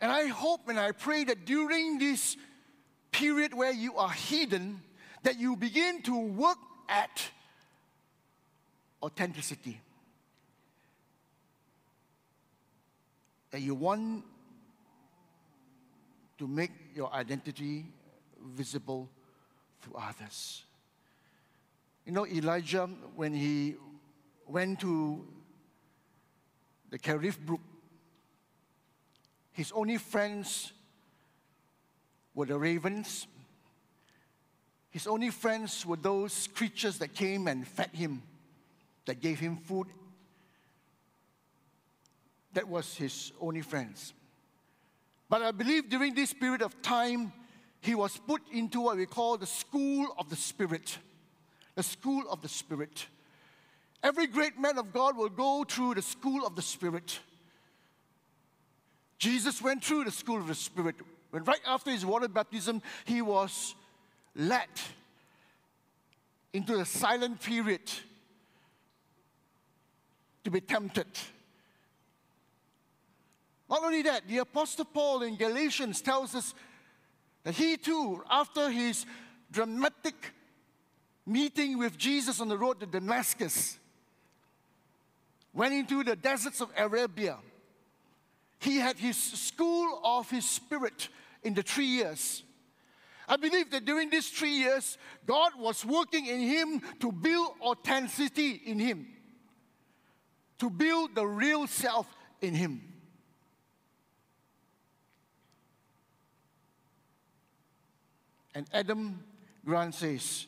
[0.02, 2.36] And I hope and I pray that during this
[3.14, 4.82] period where you are hidden,
[5.24, 6.58] that you begin to work
[6.90, 7.30] at
[9.02, 9.80] authenticity.
[13.52, 14.26] That you want
[16.40, 17.86] to make your identity
[18.56, 19.10] visible
[19.84, 20.64] to others.
[22.06, 23.76] You know, Elijah, when he
[24.48, 25.28] went to
[26.90, 27.60] the Kerith Brook,
[29.52, 30.72] his only friends
[32.34, 33.28] were the ravens.
[34.92, 38.24] His only friends were those creatures that came and fed him,
[39.06, 39.88] that gave him food.
[42.54, 44.14] That was his only friends.
[45.30, 47.32] But I believe during this period of time,
[47.82, 50.98] he was put into what we call the school of the Spirit.
[51.76, 53.06] The school of the Spirit.
[54.02, 57.20] Every great man of God will go through the school of the Spirit.
[59.18, 60.96] Jesus went through the school of the Spirit.
[61.32, 63.76] When right after his water baptism, he was
[64.36, 64.68] led
[66.54, 67.82] into the silent period
[70.44, 71.08] to be tempted.
[73.70, 76.54] Not only that, the Apostle Paul in Galatians tells us
[77.44, 79.06] that he too, after his
[79.52, 80.16] dramatic
[81.26, 83.78] meeting with Jesus on the road to Damascus,
[85.54, 87.38] went into the deserts of Arabia.
[88.60, 91.10] He had his school of his spirit
[91.44, 92.44] in the three years.
[93.28, 98.62] I believe that during these three years, God was working in him to build authenticity
[98.66, 99.08] in him,
[100.58, 102.08] to build the real self
[102.42, 102.82] in him.
[108.56, 109.24] And Adam
[109.66, 110.48] Grant says,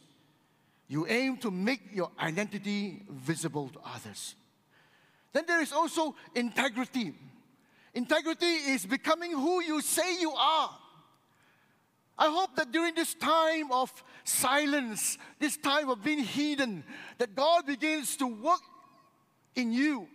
[0.88, 4.36] You aim to make your identity visible to others.
[5.34, 7.14] Then there is also integrity.
[7.94, 10.78] Integrity is becoming who you say you are.
[12.18, 13.92] I hope that during this time of
[14.24, 16.84] silence, this time of being hidden,
[17.18, 18.62] that God begins to work
[19.56, 20.08] in you,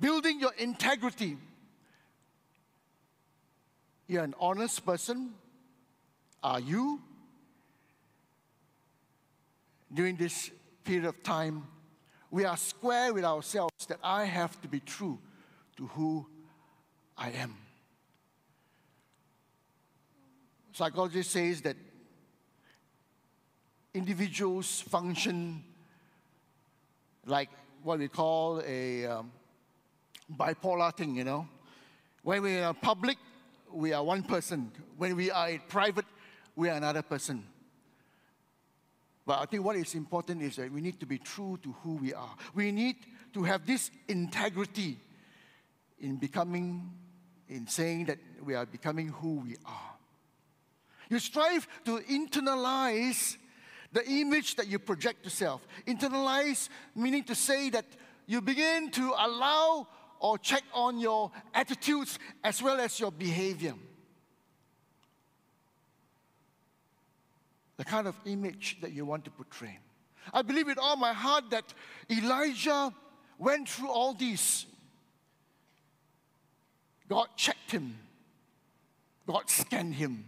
[0.00, 1.36] building your integrity.
[4.06, 5.34] You're an honest person.
[6.42, 7.00] Are you?
[9.92, 10.50] During this
[10.84, 11.66] period of time,
[12.30, 15.18] we are square with ourselves that I have to be true
[15.76, 16.26] to who
[17.16, 17.54] I am.
[20.72, 21.76] Psychology says that
[23.92, 25.62] individuals function
[27.26, 27.50] like
[27.82, 29.30] what we call a um,
[30.34, 31.46] bipolar thing, you know.
[32.22, 33.18] When we are public,
[33.70, 34.72] we are one person.
[34.96, 36.06] When we are private,
[36.56, 37.44] we are another person.
[39.24, 41.94] But I think what is important is that we need to be true to who
[41.96, 42.34] we are.
[42.54, 42.96] We need
[43.34, 44.98] to have this integrity
[46.00, 46.90] in becoming,
[47.48, 49.92] in saying that we are becoming who we are.
[51.08, 53.36] You strive to internalize
[53.92, 55.66] the image that you project to self.
[55.86, 57.84] Internalize meaning to say that
[58.26, 59.86] you begin to allow
[60.18, 63.74] or check on your attitudes as well as your behavior.
[67.76, 69.78] The kind of image that you want to portray.
[70.32, 71.72] I believe with all my heart that
[72.10, 72.92] Elijah
[73.38, 74.66] went through all this.
[77.08, 77.98] God checked him,
[79.26, 80.24] God scanned him,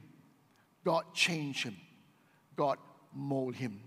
[0.85, 1.77] God changed him,
[2.57, 2.79] God
[3.15, 3.81] molded him.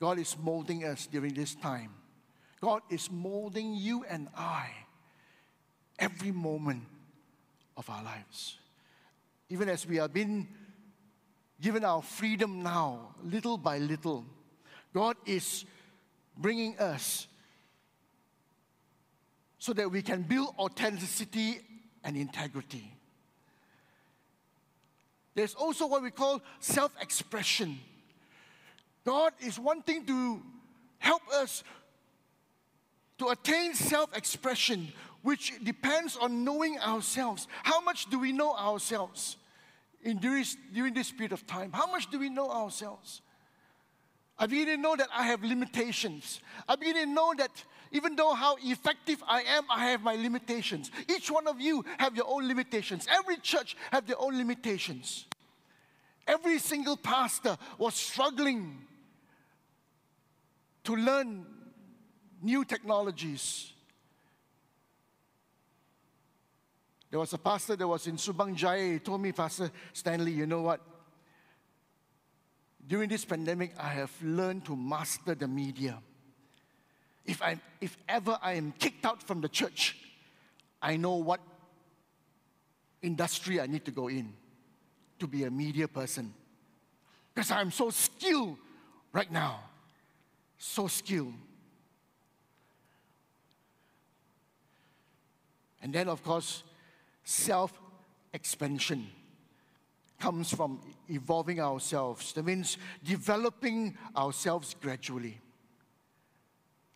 [0.00, 1.90] God is molding us during this time.
[2.60, 4.70] God is molding you and I
[5.98, 6.84] every moment
[7.76, 8.58] of our lives.
[9.50, 10.48] Even as we have been
[11.60, 14.24] given our freedom now, little by little,
[14.94, 15.64] God is
[16.36, 17.26] bringing us
[19.58, 21.60] so that we can build authenticity
[22.02, 22.92] and integrity.
[25.34, 27.78] There's also what we call self expression.
[29.04, 30.42] God is wanting to
[30.98, 31.62] help us
[33.18, 34.88] to attain self expression,
[35.22, 37.46] which depends on knowing ourselves.
[37.62, 39.36] How much do we know ourselves?
[40.02, 41.70] In during, during this period of time?
[41.72, 43.22] How much do we know ourselves?
[44.38, 46.40] I begin to know that I have limitations.
[46.66, 47.50] I begin to know that
[47.92, 50.90] even though how effective I am, I have my limitations.
[51.08, 53.06] Each one of you have your own limitations.
[53.10, 55.26] Every church have their own limitations.
[56.26, 58.86] Every single pastor was struggling
[60.84, 61.44] to learn
[62.40, 63.72] new technologies.
[67.10, 68.92] There was a pastor that was in Subang Jaya.
[68.92, 70.80] He told me, Pastor Stanley, you know what?
[72.86, 75.98] During this pandemic, I have learned to master the media.
[77.26, 79.96] If, I, if ever I am kicked out from the church,
[80.80, 81.40] I know what
[83.02, 84.32] industry I need to go in
[85.18, 86.32] to be a media person.
[87.34, 88.56] Because I'm so skilled
[89.12, 89.60] right now.
[90.58, 91.34] So skilled.
[95.82, 96.62] And then, of course,
[97.24, 97.72] self
[98.32, 99.06] expansion
[100.18, 102.32] comes from evolving ourselves.
[102.34, 105.40] That means developing ourselves gradually.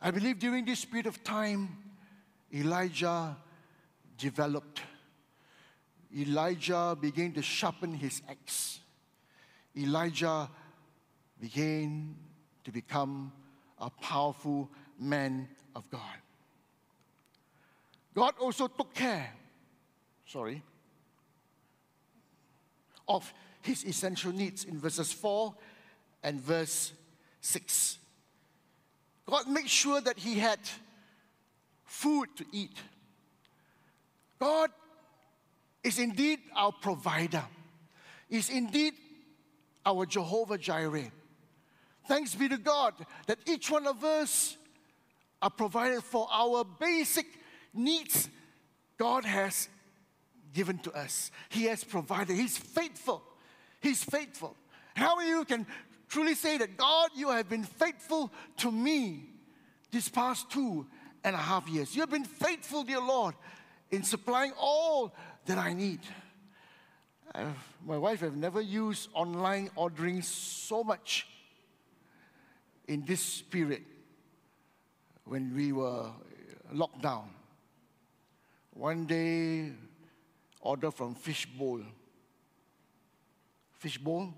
[0.01, 1.77] I believe during this period of time,
[2.53, 3.37] Elijah
[4.19, 4.83] developed.
[6.17, 8.81] Elijah began to sharpen his axe.
[9.77, 10.49] Elijah
[11.41, 12.15] began
[12.63, 13.33] to become
[13.79, 16.01] a powerful man of God.
[18.15, 19.33] God also took care,
[20.27, 20.63] sorry,
[23.09, 23.33] of
[23.63, 25.55] his essential needs in verses 4
[26.23, 26.93] and verse
[27.41, 27.99] 6.
[29.27, 30.59] God made sure that he had
[31.85, 32.77] food to eat.
[34.39, 34.71] God
[35.83, 37.45] is indeed our provider,
[38.29, 38.95] is indeed
[39.87, 41.11] our Jehovah Jireh.
[42.07, 42.95] Thanks be to God
[43.27, 44.57] that each one of us
[45.41, 47.27] are provided for our basic
[47.73, 48.29] needs.
[48.99, 49.69] God has
[50.55, 51.31] given to us.
[51.51, 52.37] He has provided.
[52.37, 53.23] He's faithful.
[53.81, 54.57] He's faithful.
[54.95, 55.67] How you can
[56.09, 59.25] truly say that, God, you have been faithful to me
[59.91, 60.87] these past two
[61.23, 61.95] and a half years?
[61.95, 63.35] You have been faithful, dear Lord,
[63.91, 65.15] in supplying all
[65.47, 66.01] that I need.
[67.85, 71.27] My wife have never used online ordering so much
[72.87, 73.83] in this period
[75.25, 76.11] when we were
[76.73, 77.29] locked down.
[78.73, 79.73] One day,
[80.65, 81.83] order from fishbowl.
[83.79, 84.33] Fishbowl.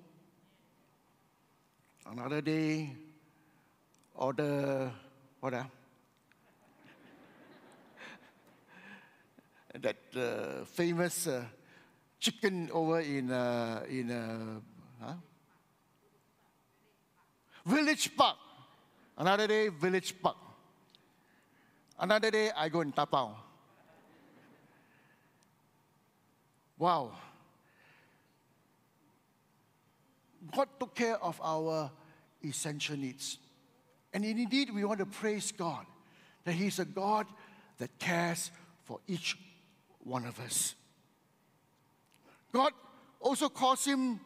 [2.04, 2.90] Another day,
[4.14, 4.92] order
[5.40, 5.54] what?
[5.54, 5.64] Uh,
[9.80, 11.44] that uh, famous uh,
[12.18, 14.60] chicken over in uh, in uh,
[15.00, 15.14] huh?
[17.64, 18.36] Village Park.
[19.16, 20.36] Another day, Village Park.
[21.98, 23.45] Another day, I go in Tapao.
[26.78, 27.12] Wow.
[30.54, 31.90] God took care of our
[32.44, 33.38] essential needs.
[34.12, 35.86] And indeed, we want to praise God
[36.44, 37.26] that He's a God
[37.78, 38.50] that cares
[38.84, 39.36] for each
[39.98, 40.74] one of us.
[42.52, 42.72] God
[43.20, 44.20] also calls him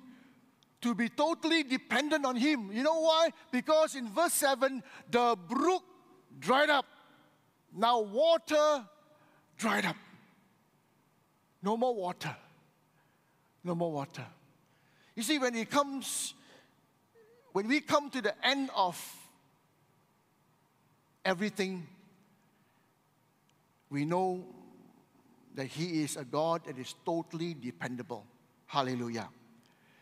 [0.83, 2.71] to be totally dependent on Him.
[2.73, 3.31] You know why?
[3.51, 5.83] Because in verse 7, the brook
[6.39, 6.87] dried up.
[7.75, 8.85] Now water
[9.57, 9.97] dried up.
[11.63, 12.35] No more water.
[13.63, 14.25] No more water.
[15.15, 16.35] You see, when it comes,
[17.53, 18.99] when we come to the end of
[21.25, 21.87] everything,
[23.91, 24.45] we know
[25.55, 28.25] that He is a God that is totally dependable.
[28.67, 29.29] Hallelujah.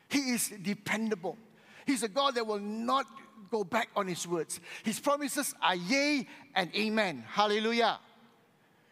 [0.09, 1.37] He is dependable.
[1.87, 3.07] He's a God that will not
[3.51, 4.61] go back on His words.
[4.85, 7.25] His promises are yea and amen.
[7.27, 7.99] Hallelujah.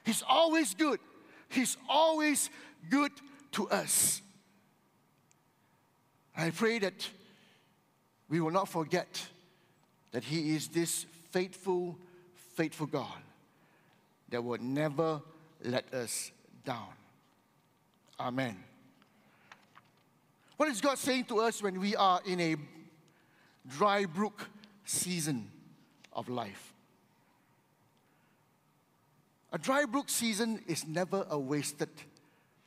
[0.05, 0.98] He's always good.
[1.48, 2.50] He's always
[2.90, 3.12] good
[3.52, 4.20] to us.
[6.37, 7.09] I pray that
[8.28, 9.26] we will not forget
[10.12, 11.96] that He is this faithful,
[12.54, 13.22] faithful God
[14.28, 15.22] that will never
[15.64, 16.30] let us
[16.64, 16.88] down.
[18.18, 18.56] Amen.
[20.56, 22.56] What is God saying to us when we are in a
[23.68, 24.48] dry brook
[24.85, 25.50] season
[26.12, 26.72] of life?
[29.57, 31.88] A dry brook season is never a wasted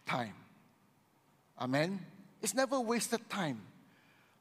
[0.08, 0.34] time.
[1.62, 2.00] Amen?
[2.42, 3.62] It's never wasted time.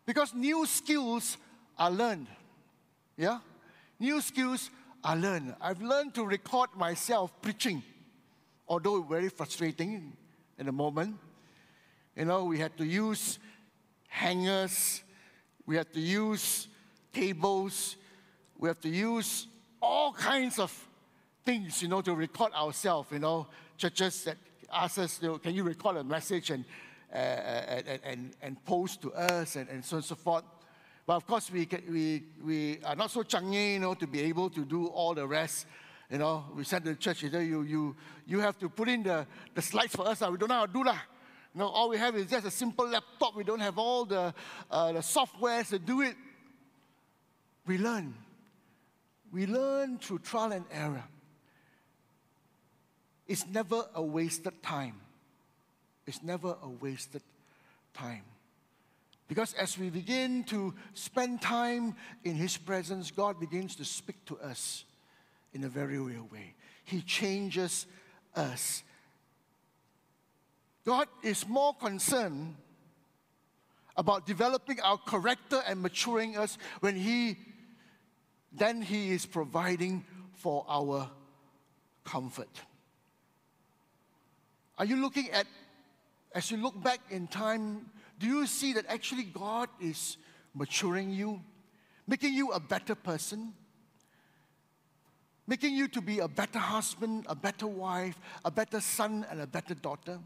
[0.06, 1.36] Because new skills
[1.78, 2.26] are learned.
[3.18, 3.40] Yeah?
[4.00, 4.70] New skills
[5.04, 5.56] are learned.
[5.60, 7.82] I've learned to record myself preaching,
[8.66, 10.16] although very frustrating
[10.58, 11.16] in the moment.
[12.16, 13.38] You know, we had to use
[14.08, 15.02] hangers,
[15.66, 16.66] we had to use
[17.12, 17.96] tables,
[18.56, 19.46] we have to use
[19.82, 20.87] all kinds of
[21.48, 23.10] things, you know, to record ourselves.
[23.10, 23.46] You know,
[23.78, 24.36] churches that
[24.70, 26.62] ask us, you know, can you record a message and
[27.10, 30.44] uh, and, and, and post to us and, and so on and so forth.
[31.06, 34.20] But of course, we, can, we, we are not so changi, you know, to be
[34.20, 35.66] able to do all the rest.
[36.10, 37.96] You know, we said to the church, you, know, you, you,
[38.26, 40.20] you have to put in the, the slides for us.
[40.20, 41.02] Uh, we don't know how to do that.
[41.54, 43.34] You know, all we have is just a simple laptop.
[43.34, 44.34] We don't have all the,
[44.70, 46.14] uh, the software to do it.
[47.66, 48.14] We learn.
[49.32, 51.04] we learn through trial and error.
[53.28, 55.00] It's never a wasted time.
[56.06, 57.22] It's never a wasted
[57.92, 58.22] time.
[59.28, 64.38] Because as we begin to spend time in His presence, God begins to speak to
[64.38, 64.84] us
[65.52, 66.54] in a very real way.
[66.84, 67.86] He changes
[68.34, 68.82] us.
[70.86, 72.56] God is more concerned
[73.94, 77.36] about developing our character and maturing us when He
[78.50, 81.10] then He is providing for our
[82.04, 82.48] comfort.
[84.78, 85.46] Are you looking at,
[86.32, 90.16] as you look back in time, do you see that actually God is
[90.54, 91.40] maturing you,
[92.06, 93.52] making you a better person,
[95.46, 99.46] making you to be a better husband, a better wife, a better son, and a
[99.46, 100.20] better daughter?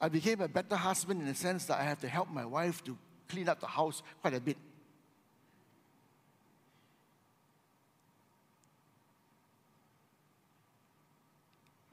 [0.00, 2.82] I became a better husband in the sense that I have to help my wife
[2.84, 2.96] to
[3.28, 4.56] clean up the house quite a bit.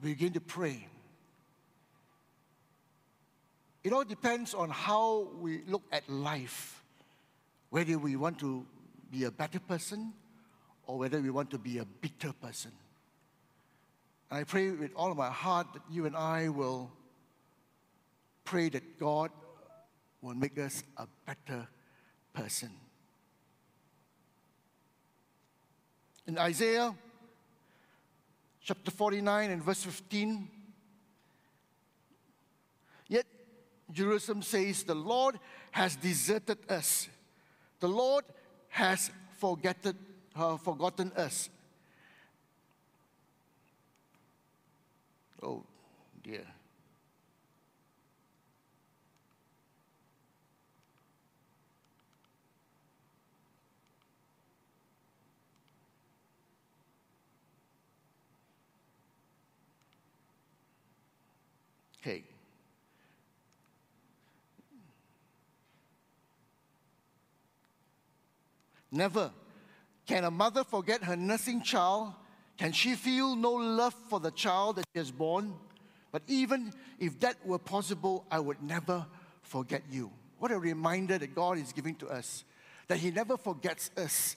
[0.01, 0.87] Begin to pray.
[3.83, 6.83] It all depends on how we look at life,
[7.69, 8.65] whether we want to
[9.11, 10.13] be a better person
[10.85, 12.71] or whether we want to be a bitter person.
[14.29, 16.91] And I pray with all my heart that you and I will
[18.43, 19.31] pray that God
[20.21, 21.67] will make us a better
[22.33, 22.71] person.
[26.27, 26.93] In Isaiah
[28.69, 30.47] chapter 49 and verse 15.
[33.07, 33.25] Yet
[33.91, 35.39] Jerusalem says, The Lord
[35.71, 37.09] has deserted us.
[37.79, 38.25] The Lord
[38.67, 39.09] has
[39.39, 39.97] forgotten,
[40.35, 41.49] uh, forgotten us.
[45.41, 45.63] Oh
[46.21, 46.45] dear.
[62.01, 62.23] Okay.
[68.91, 69.31] Never.
[70.07, 72.13] Can a mother forget her nursing child?
[72.57, 75.53] Can she feel no love for the child that she has born?
[76.11, 79.05] But even if that were possible, I would never
[79.43, 80.11] forget you.
[80.39, 82.43] What a reminder that God is giving to us
[82.87, 84.35] that He never forgets us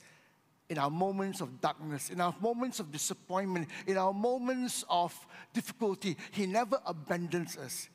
[0.73, 5.15] in our moments of darkness, in our moments of disappointment, in our moments of
[5.53, 6.17] difficulty.
[6.31, 7.91] He never abandons us.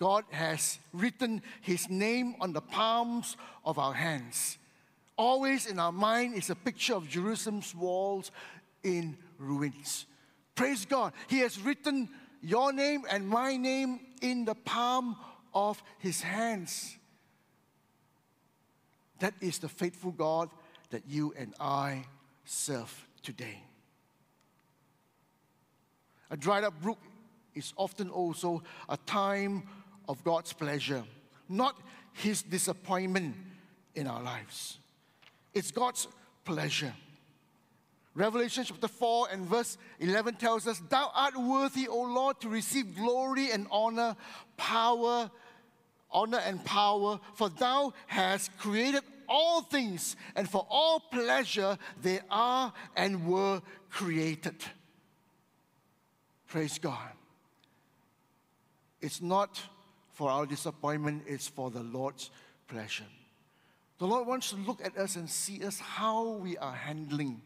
[0.00, 4.58] God has written His name on the palms of our hands.
[5.16, 8.32] Always in our mind is a picture of Jerusalem's walls
[8.82, 10.04] in ruins.
[10.56, 11.12] Praise God.
[11.28, 12.08] He has written
[12.42, 15.14] your name and my name in the palm
[15.54, 16.97] of His hands.
[19.20, 20.50] That is the faithful God
[20.90, 22.04] that you and I
[22.44, 23.62] serve today.
[26.30, 26.98] A dried up brook
[27.54, 29.64] is often also a time
[30.08, 31.02] of God's pleasure,
[31.48, 31.76] not
[32.12, 33.34] His disappointment
[33.94, 34.78] in our lives.
[35.54, 36.06] It's God's
[36.44, 36.92] pleasure.
[38.14, 42.96] Revelation chapter 4 and verse 11 tells us, Thou art worthy, O Lord, to receive
[42.96, 44.16] glory and honor,
[44.56, 45.30] power,
[46.10, 52.72] honor and power, for thou hast created all things, and for all pleasure they are
[52.96, 54.56] and were created.
[56.46, 57.10] Praise God.
[59.00, 59.60] It's not
[60.12, 62.30] for our disappointment, it's for the Lord's
[62.66, 63.04] pleasure.
[63.98, 67.42] The Lord wants to look at us and see us how we are handling,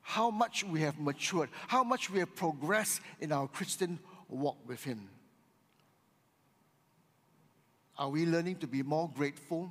[0.00, 4.82] how much we have matured, how much we have progressed in our Christian walk with
[4.82, 5.08] Him.
[7.96, 9.70] Are we learning to be more grateful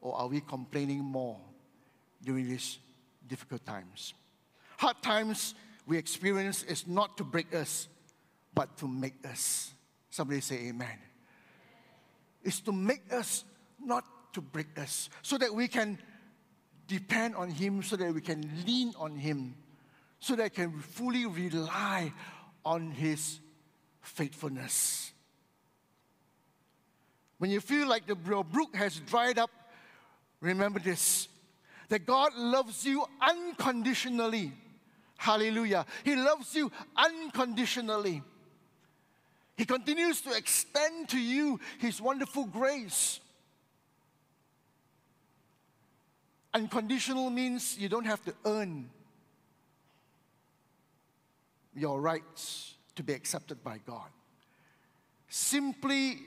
[0.00, 1.38] or are we complaining more
[2.22, 2.78] during these
[3.26, 4.14] difficult times?
[4.76, 5.54] Hard times
[5.86, 7.88] we experience is not to break us,
[8.54, 9.72] but to make us.
[10.10, 10.98] Somebody say amen.
[12.42, 13.44] It's to make us,
[13.82, 14.04] not
[14.34, 15.98] to break us, so that we can
[16.86, 19.54] depend on Him, so that we can lean on Him,
[20.20, 22.12] so that I can fully rely
[22.64, 23.40] on His
[24.00, 25.12] faithfulness.
[27.38, 29.50] When you feel like the brook has dried up,
[30.40, 31.28] remember this
[31.88, 34.52] that God loves you unconditionally.
[35.16, 35.86] Hallelujah.
[36.04, 38.22] He loves you unconditionally.
[39.56, 43.20] He continues to extend to you His wonderful grace.
[46.52, 48.90] Unconditional means you don't have to earn
[51.74, 54.08] your rights to be accepted by God.
[55.28, 56.18] Simply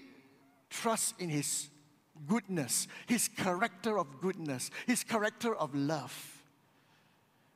[0.72, 1.70] trust in His
[2.28, 6.42] goodness, His character of goodness, His character of love.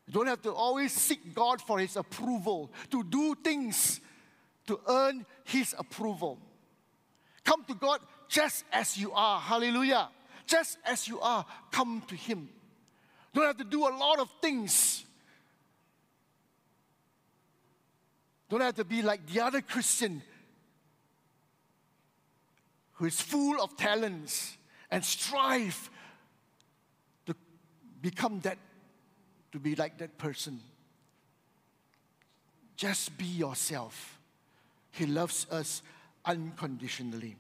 [0.06, 4.00] You don't have to always seek God for His approval, to do things
[4.68, 6.40] to earn His approval.
[7.44, 9.40] Come to God just as you are.
[9.40, 10.10] Hallelujah.
[10.46, 12.50] Just as you are, come to Him.
[13.34, 15.04] Don't have to do a lot of things.
[18.50, 20.22] Don't have to be like the other Christian
[22.96, 24.58] who is full of talents
[24.92, 25.90] and strive
[27.26, 27.36] to
[28.02, 28.58] become that,
[29.52, 30.60] to be like that person.
[32.76, 34.20] Just be yourself.
[34.92, 35.82] He loves us
[36.26, 37.36] unconditionally.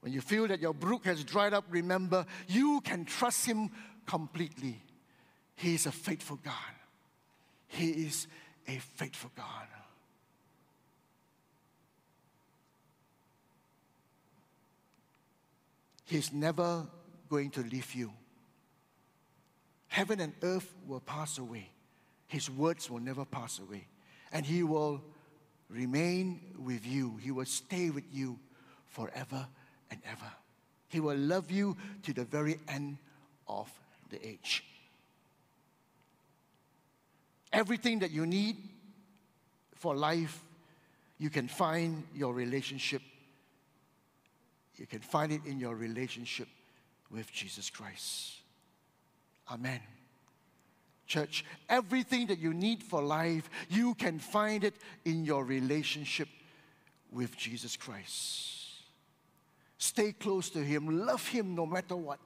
[0.00, 3.70] When you feel that your brook has dried up, remember you can trust Him
[4.06, 4.82] completely.
[5.56, 6.52] He is a faithful God.
[7.68, 8.26] He is
[8.66, 9.66] a faithful God.
[16.04, 16.86] He's never
[17.30, 18.12] going to leave you.
[19.88, 21.70] Heaven and earth will pass away.
[22.26, 23.86] His words will never pass away.
[24.32, 25.02] And He will
[25.68, 27.16] remain with you.
[27.22, 28.38] He will stay with you
[28.86, 29.46] forever
[29.90, 30.32] and ever.
[30.88, 32.98] He will love you to the very end
[33.48, 33.70] of
[34.10, 34.64] the age.
[37.52, 38.56] Everything that you need
[39.76, 40.42] for life,
[41.18, 43.02] you can find your relationship
[44.76, 46.48] you can find it in your relationship
[47.10, 48.34] with Jesus Christ.
[49.50, 49.80] Amen.
[51.06, 56.28] Church, everything that you need for life, you can find it in your relationship
[57.12, 58.54] with Jesus Christ.
[59.78, 61.06] Stay close to Him.
[61.06, 62.18] Love Him no matter what.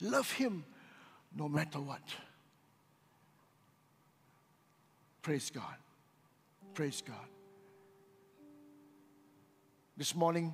[0.00, 0.64] Love Him
[1.36, 2.02] no matter what.
[5.22, 5.74] Praise God.
[6.74, 7.16] Praise God.
[9.96, 10.52] This morning,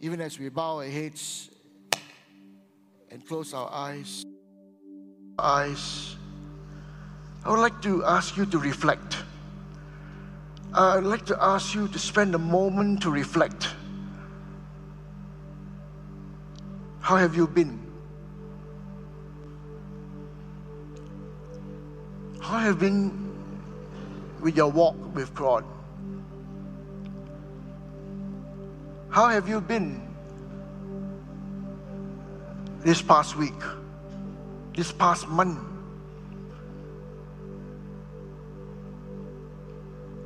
[0.00, 1.50] even as we bow our heads
[3.10, 4.24] and close our eyes,
[5.38, 6.16] eyes,
[7.44, 9.16] I would like to ask you to reflect.
[10.74, 13.68] I'd like to ask you to spend a moment to reflect.
[17.00, 17.80] How have you been?
[22.40, 23.28] How have you been
[24.40, 25.64] with your walk with God?
[29.18, 30.00] How have you been
[32.84, 33.62] this past week,
[34.76, 35.58] this past month?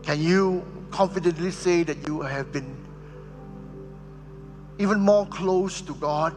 [0.03, 2.77] Can you confidently say that you have been
[4.79, 6.37] even more close to God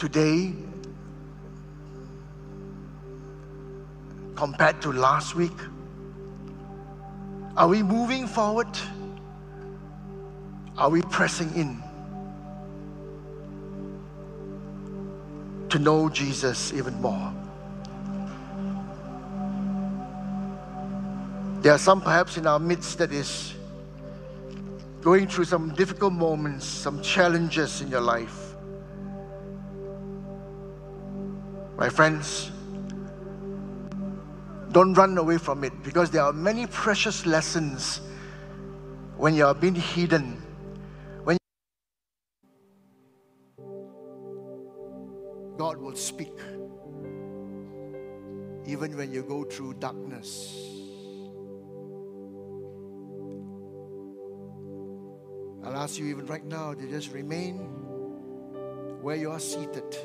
[0.00, 0.54] today
[4.34, 5.60] compared to last week?
[7.56, 8.76] Are we moving forward?
[10.76, 11.80] Are we pressing in
[15.68, 17.32] to know Jesus even more?
[21.62, 23.54] There are some perhaps in our midst that is
[25.00, 28.56] going through some difficult moments, some challenges in your life.
[31.76, 32.50] My friends,
[34.72, 38.00] don't run away from it because there are many precious lessons
[39.16, 40.42] when you are being hidden
[45.94, 46.36] will speak
[48.66, 50.58] even when you go through darkness.
[55.62, 57.58] I'll ask you even right now to just remain
[59.02, 59.96] where you are seated,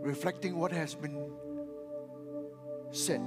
[0.00, 1.30] reflecting what has been
[2.90, 3.24] said.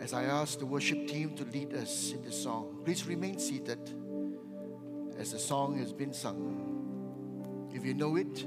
[0.00, 3.80] As I ask the worship team to lead us in the song, please remain seated
[5.18, 6.69] as the song has been sung.
[7.72, 8.44] If you know it,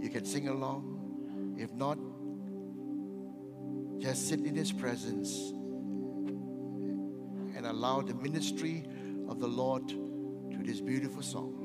[0.00, 1.56] you can sing along.
[1.58, 1.98] If not,
[3.98, 5.52] just sit in His presence
[7.56, 8.86] and allow the ministry
[9.28, 11.59] of the Lord to this beautiful song.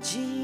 [0.00, 0.37] pedir.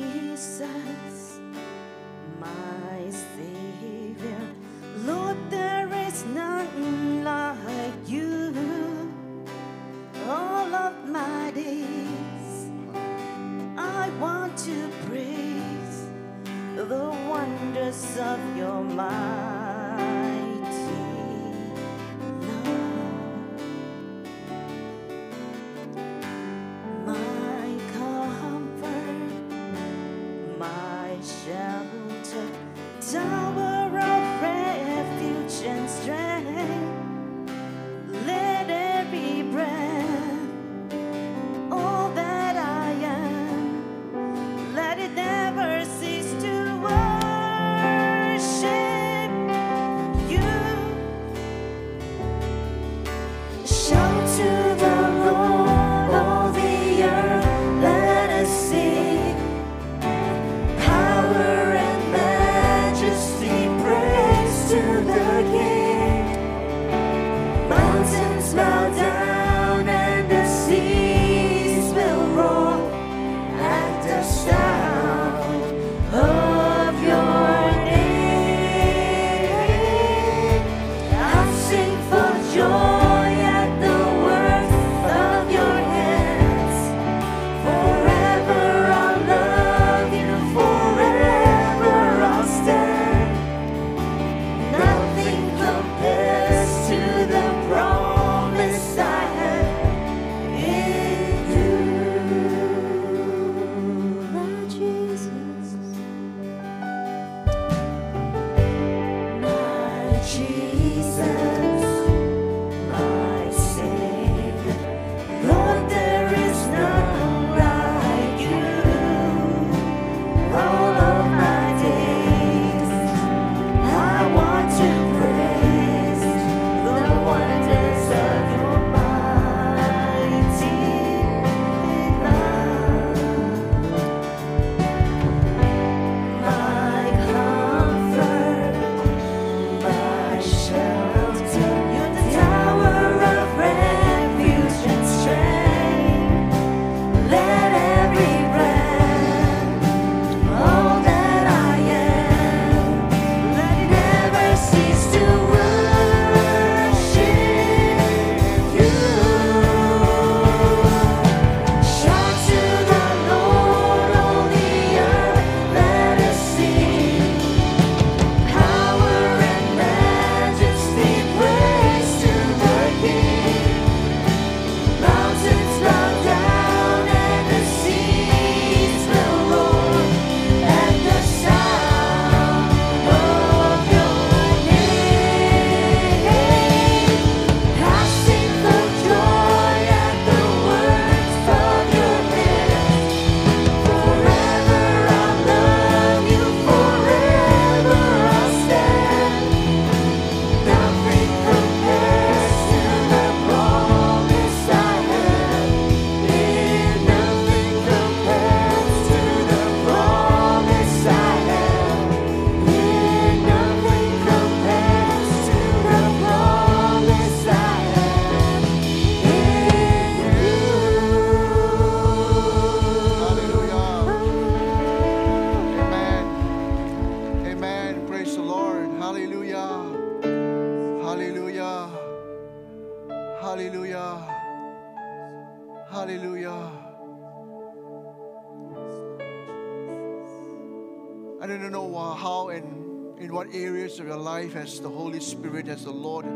[243.55, 246.27] Areas of your life as the Holy Spirit, as the Lord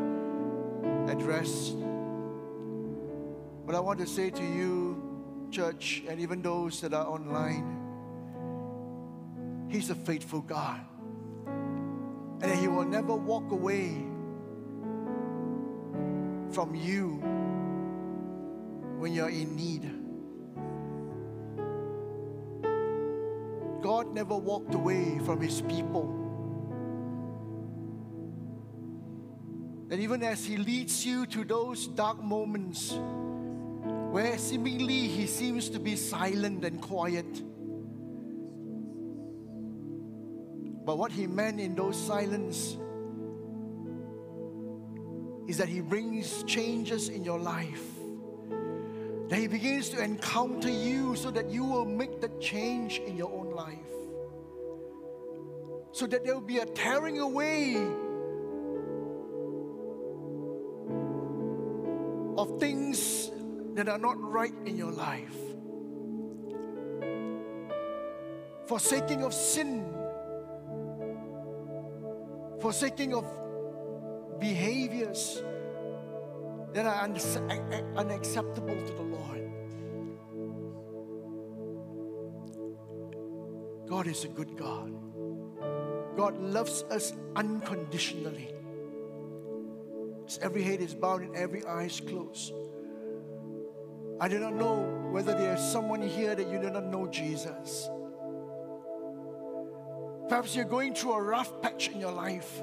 [1.09, 1.77] addressed.
[3.67, 7.75] But I want to say to you, church, and even those that are online,
[9.69, 10.81] He's a faithful God.
[11.47, 14.05] And He will never walk away
[16.53, 17.21] from you
[18.99, 19.83] when you're in need.
[23.81, 26.15] God never walked away from His people.
[29.91, 32.93] And even as He leads you to those dark moments
[34.11, 37.43] where seemingly He seems to be silent and quiet,
[40.85, 42.77] but what He meant in those silence
[45.47, 47.98] is that He brings changes in your life.
[49.29, 53.33] That He begins to encounter you so that you will make the change in your
[53.33, 53.79] own life.
[55.93, 57.77] So that there will be a tearing away
[62.37, 63.31] of things
[63.75, 65.37] that are not right in your life.
[68.67, 69.99] Forsaking of sin.
[72.61, 73.25] forsaking of
[74.41, 75.43] behaviors
[76.79, 77.03] that are
[77.97, 79.51] unacceptable to the Lord.
[83.89, 84.93] God is a good God.
[86.17, 88.55] God loves us unconditionally.
[90.41, 92.53] Every head is bowed and every eye is closed.
[94.21, 97.89] I do not know whether there is someone here that you do not know Jesus.
[100.29, 102.63] Perhaps you're going through a rough patch in your life.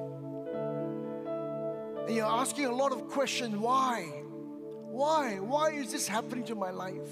[2.06, 4.04] And you're asking a lot of questions why?
[4.04, 5.40] Why?
[5.40, 7.10] Why is this happening to my life?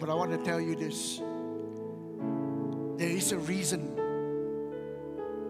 [0.00, 1.20] But I want to tell you this
[2.98, 3.96] there is a reason.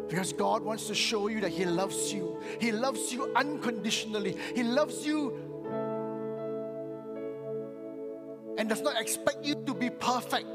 [0.07, 2.41] Because God wants to show you that He loves you.
[2.61, 4.37] He loves you unconditionally.
[4.55, 5.51] He loves you
[8.59, 10.47] and does not expect you to be perfect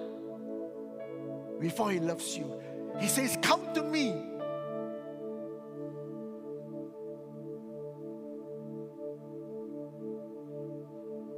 [1.59, 2.61] before He loves you.
[2.99, 4.13] He says, Come to me.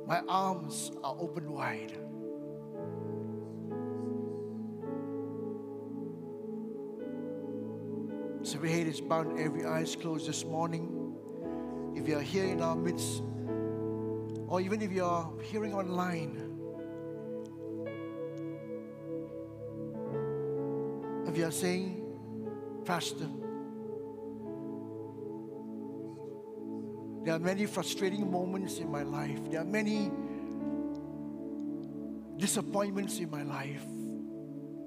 [0.07, 1.91] My arms are open wide.
[8.43, 11.13] So every head is bowed, every eye is closed this morning.
[11.93, 13.21] If you are here in our midst,
[14.47, 16.56] or even if you are hearing online,
[21.37, 22.03] you are saying,
[22.83, 23.27] Pastor,
[27.23, 30.11] there are many frustrating moments in my life, there are many
[32.37, 33.85] disappointments in my life.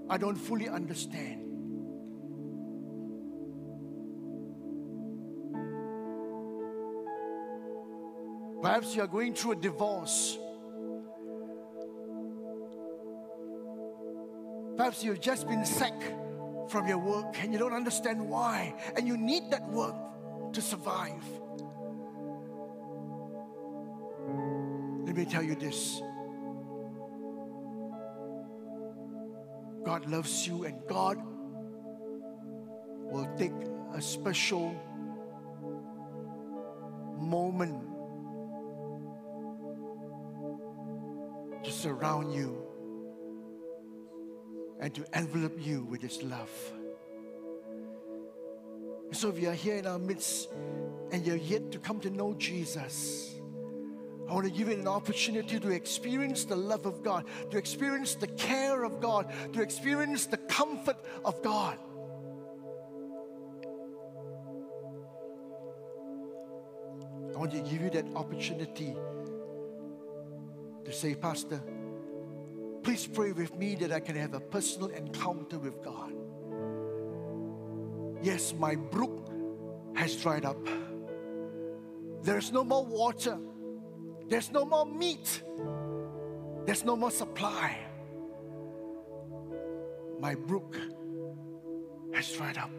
[0.09, 1.46] I don't fully understand.
[8.61, 10.36] Perhaps you are going through a divorce.
[14.76, 16.19] Perhaps you've just been sacked
[16.70, 19.96] from your work and you don't understand why, and you need that work
[20.52, 21.24] to survive.
[25.04, 26.00] Let me tell you this
[29.84, 31.18] God loves you, and God
[33.10, 33.52] will take
[33.94, 34.74] a special
[37.18, 37.82] moment
[41.64, 42.69] to surround you
[44.80, 46.50] and to envelop you with His love.
[49.12, 50.48] So, if you are here in our midst
[51.10, 53.34] and you're yet to come to know Jesus,
[54.28, 58.14] I want to give you an opportunity to experience the love of God, to experience
[58.14, 61.76] the care of God, to experience the comfort of God.
[67.34, 68.94] I want to give you that opportunity
[70.84, 71.60] to say, Pastor,
[72.82, 76.12] please pray with me that I can have a personal encounter with God.
[78.22, 79.30] Yes, my brook
[79.94, 80.68] has dried up.
[82.22, 83.38] There's no more water.
[84.28, 85.42] There's no more meat.
[86.66, 87.78] There's no more supply.
[90.20, 90.76] My brook
[92.12, 92.70] has dried up.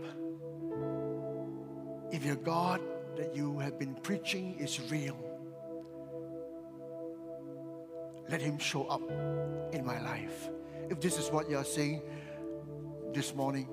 [2.11, 2.81] If your God
[3.17, 5.30] that you have been preaching is real,
[8.31, 9.01] let Him show up
[9.73, 10.49] in my life.
[10.89, 12.01] If this is what you're saying
[13.13, 13.67] this morning,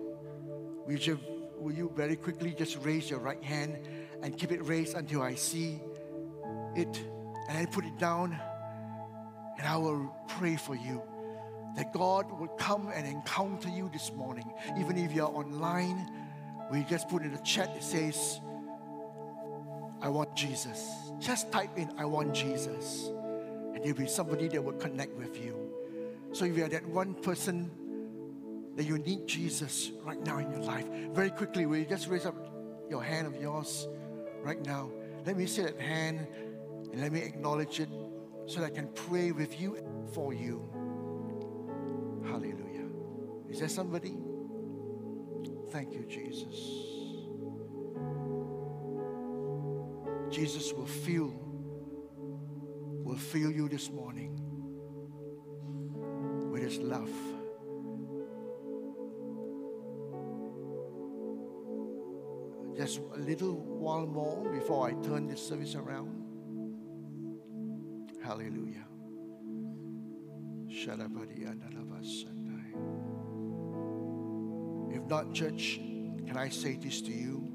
[0.85, 1.19] will you,
[1.57, 3.79] will you very quickly just raise your right hand
[4.23, 5.81] and keep it raised until I see
[6.75, 7.01] it
[7.49, 8.39] and I put it down
[9.59, 11.03] and I will pray for you
[11.77, 14.53] that God will come and encounter you this morning.
[14.77, 16.11] Even if you're online,
[16.73, 18.41] we just put in the chat, it says,
[20.01, 21.13] I want Jesus.
[21.21, 23.11] Just type in, I want Jesus
[23.79, 25.55] and there'll be somebody that will connect with you.
[26.33, 27.71] So if you're that one person
[28.75, 32.27] that you need Jesus right now in your life, very quickly, will you just raise
[32.27, 32.35] up
[32.91, 33.87] your hand of yours
[34.43, 34.91] right now?
[35.25, 36.27] Let me see that hand
[36.91, 37.89] and let me acknowledge it
[38.47, 39.79] so that I can pray with you
[40.13, 40.69] for you.
[42.25, 42.89] Hallelujah.
[43.49, 44.17] Is there somebody?
[45.71, 46.89] Thank you, Jesus.
[50.33, 51.33] Jesus will feel
[53.09, 54.39] will fill you this morning
[56.53, 57.11] with His love.
[62.77, 66.23] Just a little while more before I turn this service around.
[68.23, 68.85] Hallelujah.
[74.93, 75.81] If not, church,
[76.27, 77.48] can I say this to you?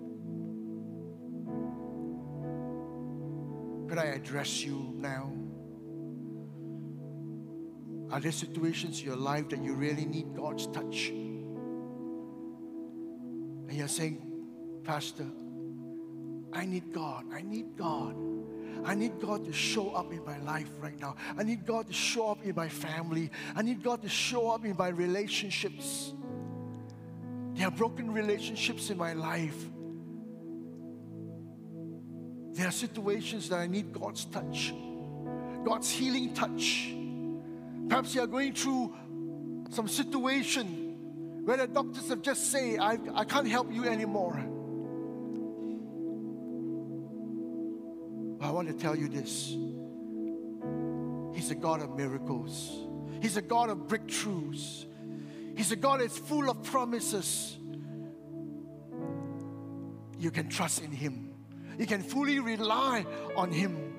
[3.93, 5.31] Could I address you now?
[8.09, 11.09] Are there situations in your life that you really need God's touch?
[11.09, 11.45] And
[13.71, 14.19] you're saying,
[14.83, 15.27] Pastor,
[16.51, 17.25] I need God.
[17.31, 18.15] I need God.
[18.83, 21.15] I need God to show up in my life right now.
[21.37, 23.29] I need God to show up in my family.
[23.55, 26.13] I need God to show up in my relationships.
[27.53, 29.67] There are broken relationships in my life.
[32.63, 34.73] There are situations that I need God's touch,
[35.65, 36.95] God's healing touch.
[37.89, 38.95] Perhaps you are going through
[39.69, 44.37] some situation where the doctors have just said, I, I can't help you anymore.
[48.39, 49.49] I want to tell you this
[51.35, 52.87] He's a God of miracles,
[53.21, 54.85] He's a God of breakthroughs,
[55.57, 57.57] He's a God that's full of promises.
[60.17, 61.32] You can trust in Him,
[61.77, 63.05] you can fully rely
[63.35, 63.95] on Him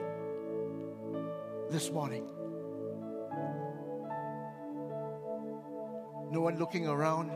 [1.70, 2.24] this morning.
[6.30, 7.30] No one looking around,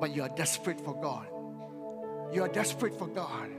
[0.00, 1.26] but you are desperate for God.
[2.34, 3.50] You are desperate for God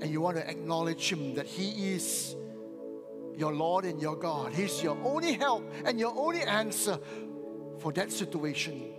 [0.00, 2.36] and you want to acknowledge Him that He is
[3.36, 4.52] your Lord and your God.
[4.52, 6.98] He's your only help and your only answer
[7.78, 8.94] for that situation.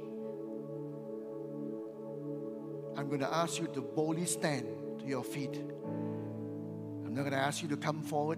[3.10, 4.68] I'm going to ask you to boldly stand
[5.00, 5.56] to your feet.
[5.56, 8.38] I'm not going to ask you to come forward.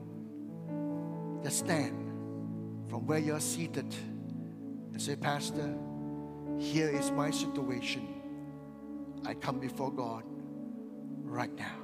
[1.43, 3.93] Just stand from where you're seated
[4.93, 5.78] and say, Pastor,
[6.57, 8.07] here is my situation.
[9.26, 10.24] I come before God
[11.26, 11.82] right now.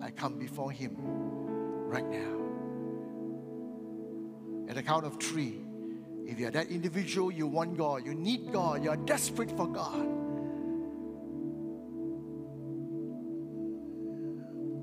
[0.00, 2.38] I come before Him right now.
[4.70, 5.60] At the count of three,
[6.26, 10.27] if you're that individual, you want God, you need God, you're desperate for God.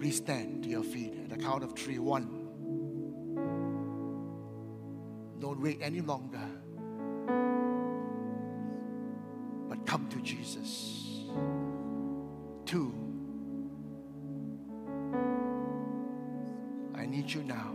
[0.05, 1.97] Please stand to your feet at the count of three.
[1.97, 2.27] One.
[5.39, 6.47] Don't wait any longer,
[9.67, 11.25] but come to Jesus.
[12.67, 12.93] Two.
[16.93, 17.73] I need you now.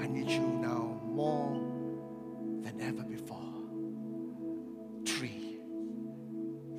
[0.00, 1.60] I need you now more
[2.62, 3.42] than ever before.
[5.04, 5.58] Three.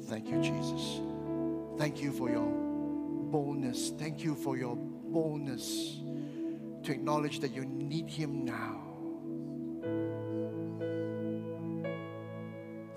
[0.03, 1.01] Thank you, Jesus.
[1.77, 2.68] Thank you for your
[3.31, 3.91] boldness.
[3.97, 5.97] Thank you for your boldness
[6.83, 8.89] to acknowledge that you need Him now.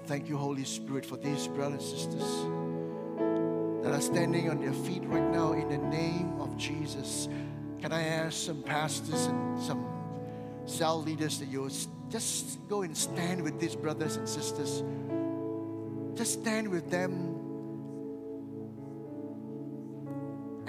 [0.07, 2.47] Thank you, Holy Spirit, for these brothers and sisters
[3.83, 7.28] that are standing on their feet right now in the name of Jesus.
[7.80, 9.87] Can I ask some pastors and some
[10.66, 11.68] cell leaders that you
[12.09, 14.83] just go and stand with these brothers and sisters?
[16.14, 17.41] Just stand with them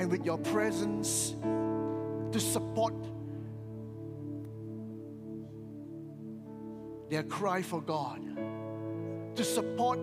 [0.03, 1.33] and with your presence
[2.33, 2.93] to support
[7.09, 8.19] their cry for God,
[9.37, 9.99] to support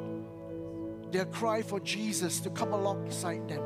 [1.12, 3.62] their cry for Jesus to come alongside them.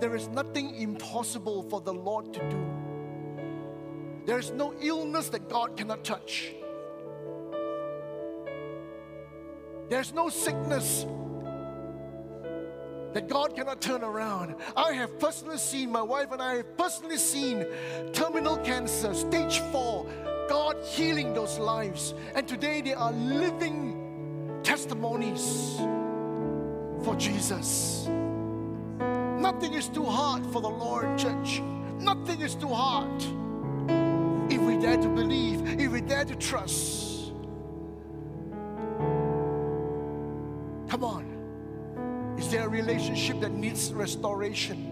[0.00, 2.64] There is nothing impossible for the Lord to do.
[4.24, 6.54] There is no illness that God cannot touch.
[9.90, 11.04] There's no sickness
[13.14, 14.56] that God cannot turn around.
[14.76, 17.64] I have personally seen, my wife and I have personally seen
[18.12, 20.06] terminal cancer, stage four,
[20.48, 22.12] God healing those lives.
[22.34, 25.76] And today they are living testimonies
[27.04, 28.08] for Jesus.
[29.38, 31.62] Nothing is too hard for the Lord, church.
[32.00, 33.22] Nothing is too hard.
[34.50, 37.13] If we dare to believe, if we dare to trust.
[43.14, 44.90] Relationship that needs restoration?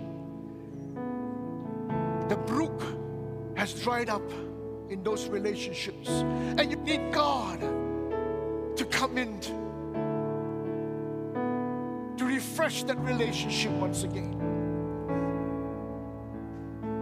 [2.29, 2.81] The brook
[3.57, 4.23] has dried up
[4.91, 7.61] in those relationships, and you need God
[8.77, 9.41] to come in
[12.17, 14.39] to refresh that relationship once again.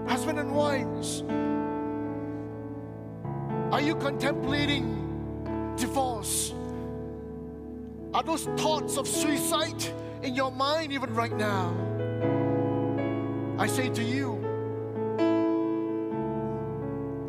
[0.09, 1.23] Husband and wives,
[3.73, 6.55] are you contemplating divorce?
[8.15, 9.85] Are those thoughts of suicide
[10.23, 11.75] in your mind even right now?
[13.59, 14.39] I say to you,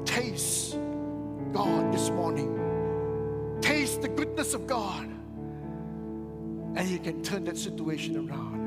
[0.06, 0.78] taste
[1.52, 2.58] God this morning.
[3.62, 5.10] Taste the goodness of God
[6.76, 8.61] and He can turn that situation around.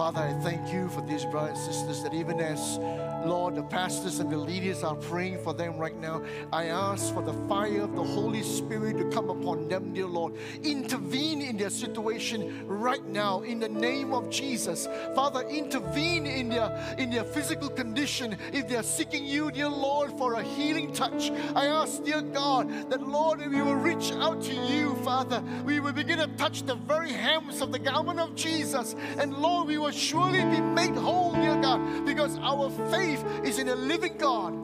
[0.00, 2.78] Father, I thank you for these brothers and sisters that even as
[3.26, 6.22] Lord, the pastors and the leaders are praying for them right now.
[6.54, 10.34] I ask for the fire of the Holy Spirit to come upon them, dear Lord.
[10.62, 14.88] Intervene in their situation right now in the name of Jesus.
[15.14, 20.12] Father, intervene in their in their physical condition if they are seeking you, dear Lord,
[20.12, 21.30] for a healing touch.
[21.54, 25.42] I ask, dear God, that Lord, if we will reach out to you, Father.
[25.64, 28.94] We will begin to touch the very hems of the garment of Jesus.
[29.18, 33.68] And Lord, we will surely be made whole, dear God, because our faith is in
[33.68, 34.54] a living God,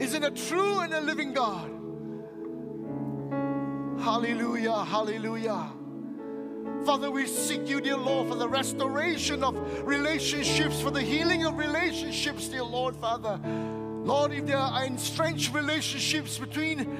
[0.00, 1.70] is in a true and a living God.
[4.00, 5.72] Hallelujah, hallelujah.
[6.84, 9.56] Father, we seek you, dear Lord, for the restoration of
[9.86, 13.38] relationships, for the healing of relationships, dear Lord, Father.
[14.04, 16.96] Lord, if there are estranged relationships between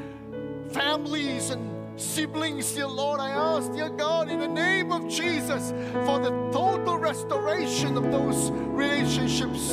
[0.70, 5.72] families and siblings, dear Lord, I ask, dear God, in the name of Jesus,
[6.06, 9.70] for the total restoration of those relationships.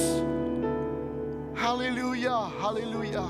[1.55, 3.27] Hallelujah, hallelujah.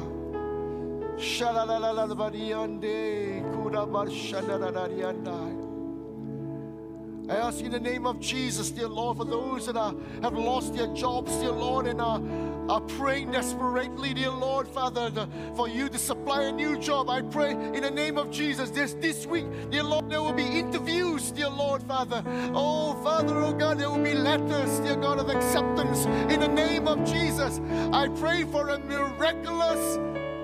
[7.27, 10.33] I ask you in the name of Jesus, dear Lord, for those that are, have
[10.33, 12.21] lost their jobs, dear Lord, and are,
[12.69, 17.09] are praying desperately, dear Lord, Father, the, for you to supply a new job.
[17.09, 20.45] I pray in the name of Jesus, this, this week, dear Lord, there will be
[20.45, 22.23] interviews, dear Lord, Father.
[22.53, 26.87] Oh, Father, oh God, there will be letters, dear God, of acceptance in the name
[26.87, 27.59] of Jesus.
[27.91, 29.97] I pray for a miraculous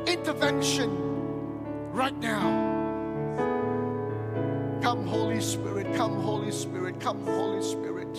[0.08, 0.90] intervention
[1.94, 2.81] right now.
[4.92, 8.14] Come, Holy Spirit, come, Holy Spirit, come, Holy Spirit.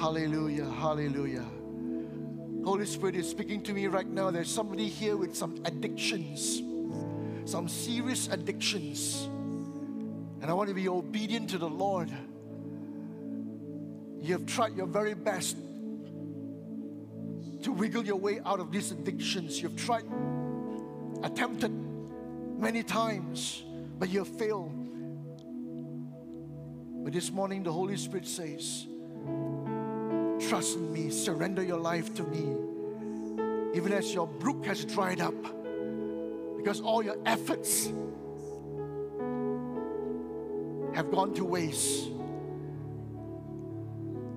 [0.00, 1.44] Hallelujah, hallelujah.
[2.64, 4.30] Holy Spirit is speaking to me right now.
[4.30, 6.62] There's somebody here with some addictions,
[7.44, 9.24] some serious addictions.
[10.40, 12.12] And I want to be obedient to the Lord.
[14.20, 15.56] You have tried your very best
[17.62, 19.60] to wiggle your way out of these addictions.
[19.60, 20.04] You've tried,
[21.22, 21.72] attempted
[22.58, 23.64] many times,
[23.98, 24.74] but you have failed.
[27.04, 28.86] But this morning, the Holy Spirit says,
[30.48, 32.56] Trust in me, surrender your life to me,
[33.74, 35.34] even as your brook has dried up,
[36.56, 37.86] because all your efforts
[40.94, 42.06] have gone to waste.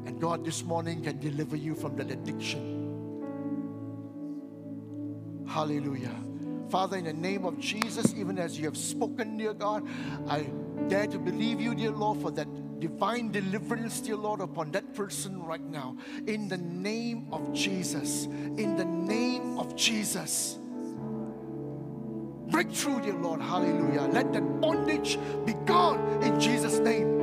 [0.06, 2.81] And God this morning can deliver you from that addiction.
[5.52, 6.16] Hallelujah.
[6.70, 9.86] Father, in the name of Jesus, even as you have spoken, dear God,
[10.30, 10.44] I
[10.88, 12.48] dare to believe you, dear Lord, for that
[12.80, 15.98] divine deliverance, dear Lord, upon that person right now.
[16.26, 18.26] In the name of Jesus.
[18.26, 20.58] In the name of Jesus.
[22.50, 23.42] Breakthrough, dear Lord.
[23.42, 24.04] Hallelujah.
[24.04, 27.20] Let that bondage be gone in Jesus' name.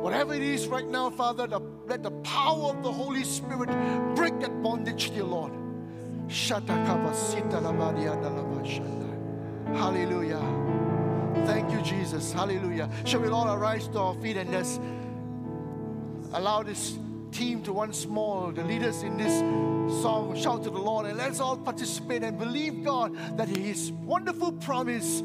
[0.00, 3.68] Whatever it is right now, Father, the, let the power of the Holy Spirit
[4.16, 5.52] break that bondage, dear Lord.
[9.74, 10.40] Hallelujah.
[11.46, 12.32] Thank you, Jesus.
[12.32, 12.90] Hallelujah.
[13.04, 14.78] Shall we all arise to our feet and let's
[16.32, 16.98] allow this
[17.32, 19.40] team to once more, the leaders in this
[20.02, 24.52] song, shout to the Lord and let's all participate and believe God that His wonderful
[24.52, 25.22] promise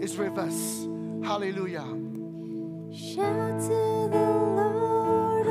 [0.00, 0.86] is with us.
[1.22, 1.84] Hallelujah.
[2.94, 5.46] Shout to the Lord,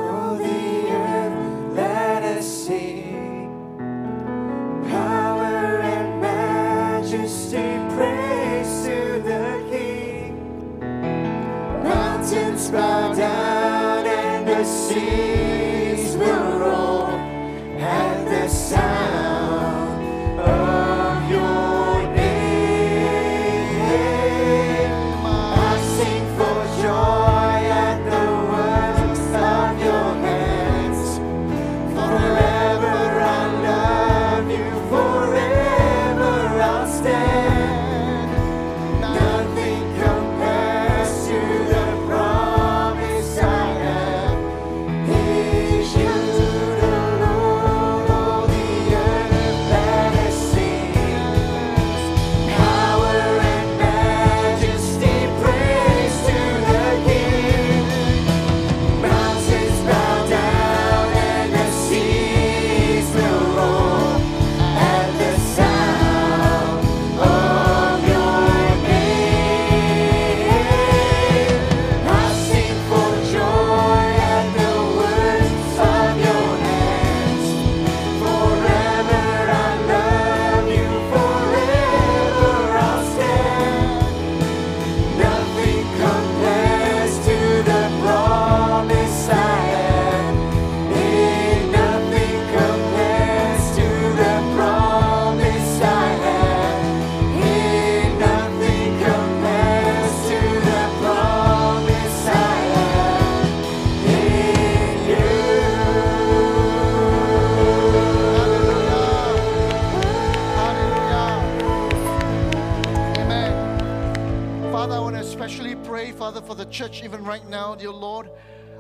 [116.88, 118.30] church even right now, dear Lord.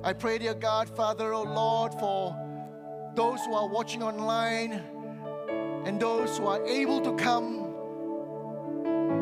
[0.01, 2.33] I pray, dear God, Father, oh Lord, for
[3.15, 4.81] those who are watching online
[5.85, 7.65] and those who are able to come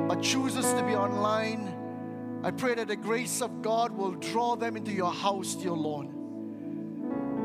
[0.07, 1.73] but chooses to be online.
[2.43, 6.09] I pray that the grace of God will draw them into your house, dear Lord.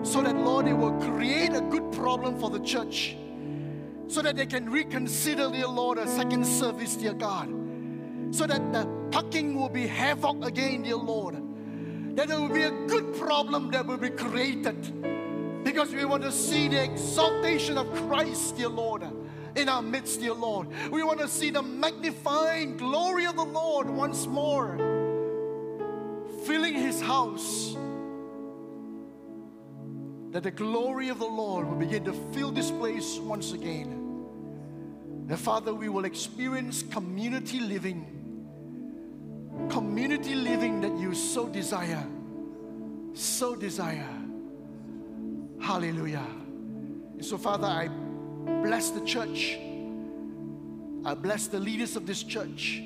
[0.03, 3.17] So that, Lord, it will create a good problem for the church.
[4.09, 7.60] So that they can reconsider, dear Lord, a second service, dear God.
[8.31, 11.37] So that the parking will be havoc again, dear Lord.
[12.17, 15.65] That there will be a good problem that will be created.
[15.65, 19.05] Because we want to see the exaltation of Christ, dear Lord
[19.57, 20.69] in our midst, dear Lord.
[20.91, 24.77] We want to see the magnifying glory of the Lord once more,
[26.45, 27.77] filling his house.
[30.31, 34.27] That the glory of the Lord will begin to fill this place once again.
[35.27, 38.20] That, Father, we will experience community living.
[39.69, 42.07] Community living that you so desire.
[43.13, 44.09] So desire.
[45.61, 46.27] Hallelujah.
[47.15, 47.89] And so, Father, I
[48.63, 49.59] bless the church.
[51.05, 52.83] I bless the leaders of this church.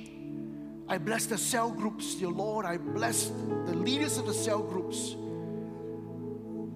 [0.88, 2.66] I bless the cell groups, dear Lord.
[2.66, 5.16] I bless the leaders of the cell groups.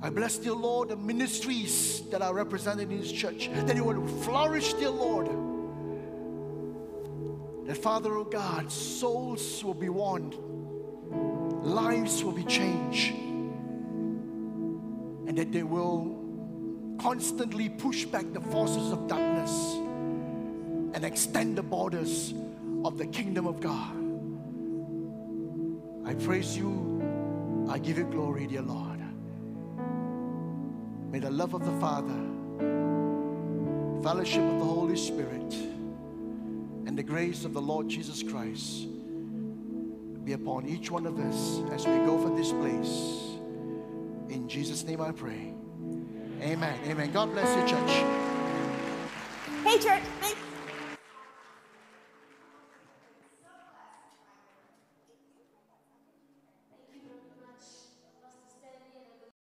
[0.01, 4.07] I bless, dear Lord, the ministries that are represented in this church, that it will
[4.22, 5.28] flourish, dear Lord.
[7.69, 10.33] That, Father, oh God, souls will be won,
[11.62, 13.12] lives will be changed,
[15.27, 16.16] and that they will
[16.99, 19.75] constantly push back the forces of darkness
[20.95, 22.33] and extend the borders
[22.87, 23.95] of the kingdom of God.
[26.07, 27.66] I praise you.
[27.69, 29.01] I give you glory, dear Lord.
[31.12, 32.19] May the love of the Father,
[34.03, 35.55] fellowship of the Holy Spirit,
[36.89, 38.89] and the grace of the Lord Jesus Christ
[40.24, 43.36] be upon each one of us as we go from this place.
[44.30, 45.53] In Jesus' name I pray.
[46.41, 46.80] Amen.
[46.86, 47.12] Amen.
[47.12, 47.91] God bless you, church.
[49.64, 50.03] Hey, church.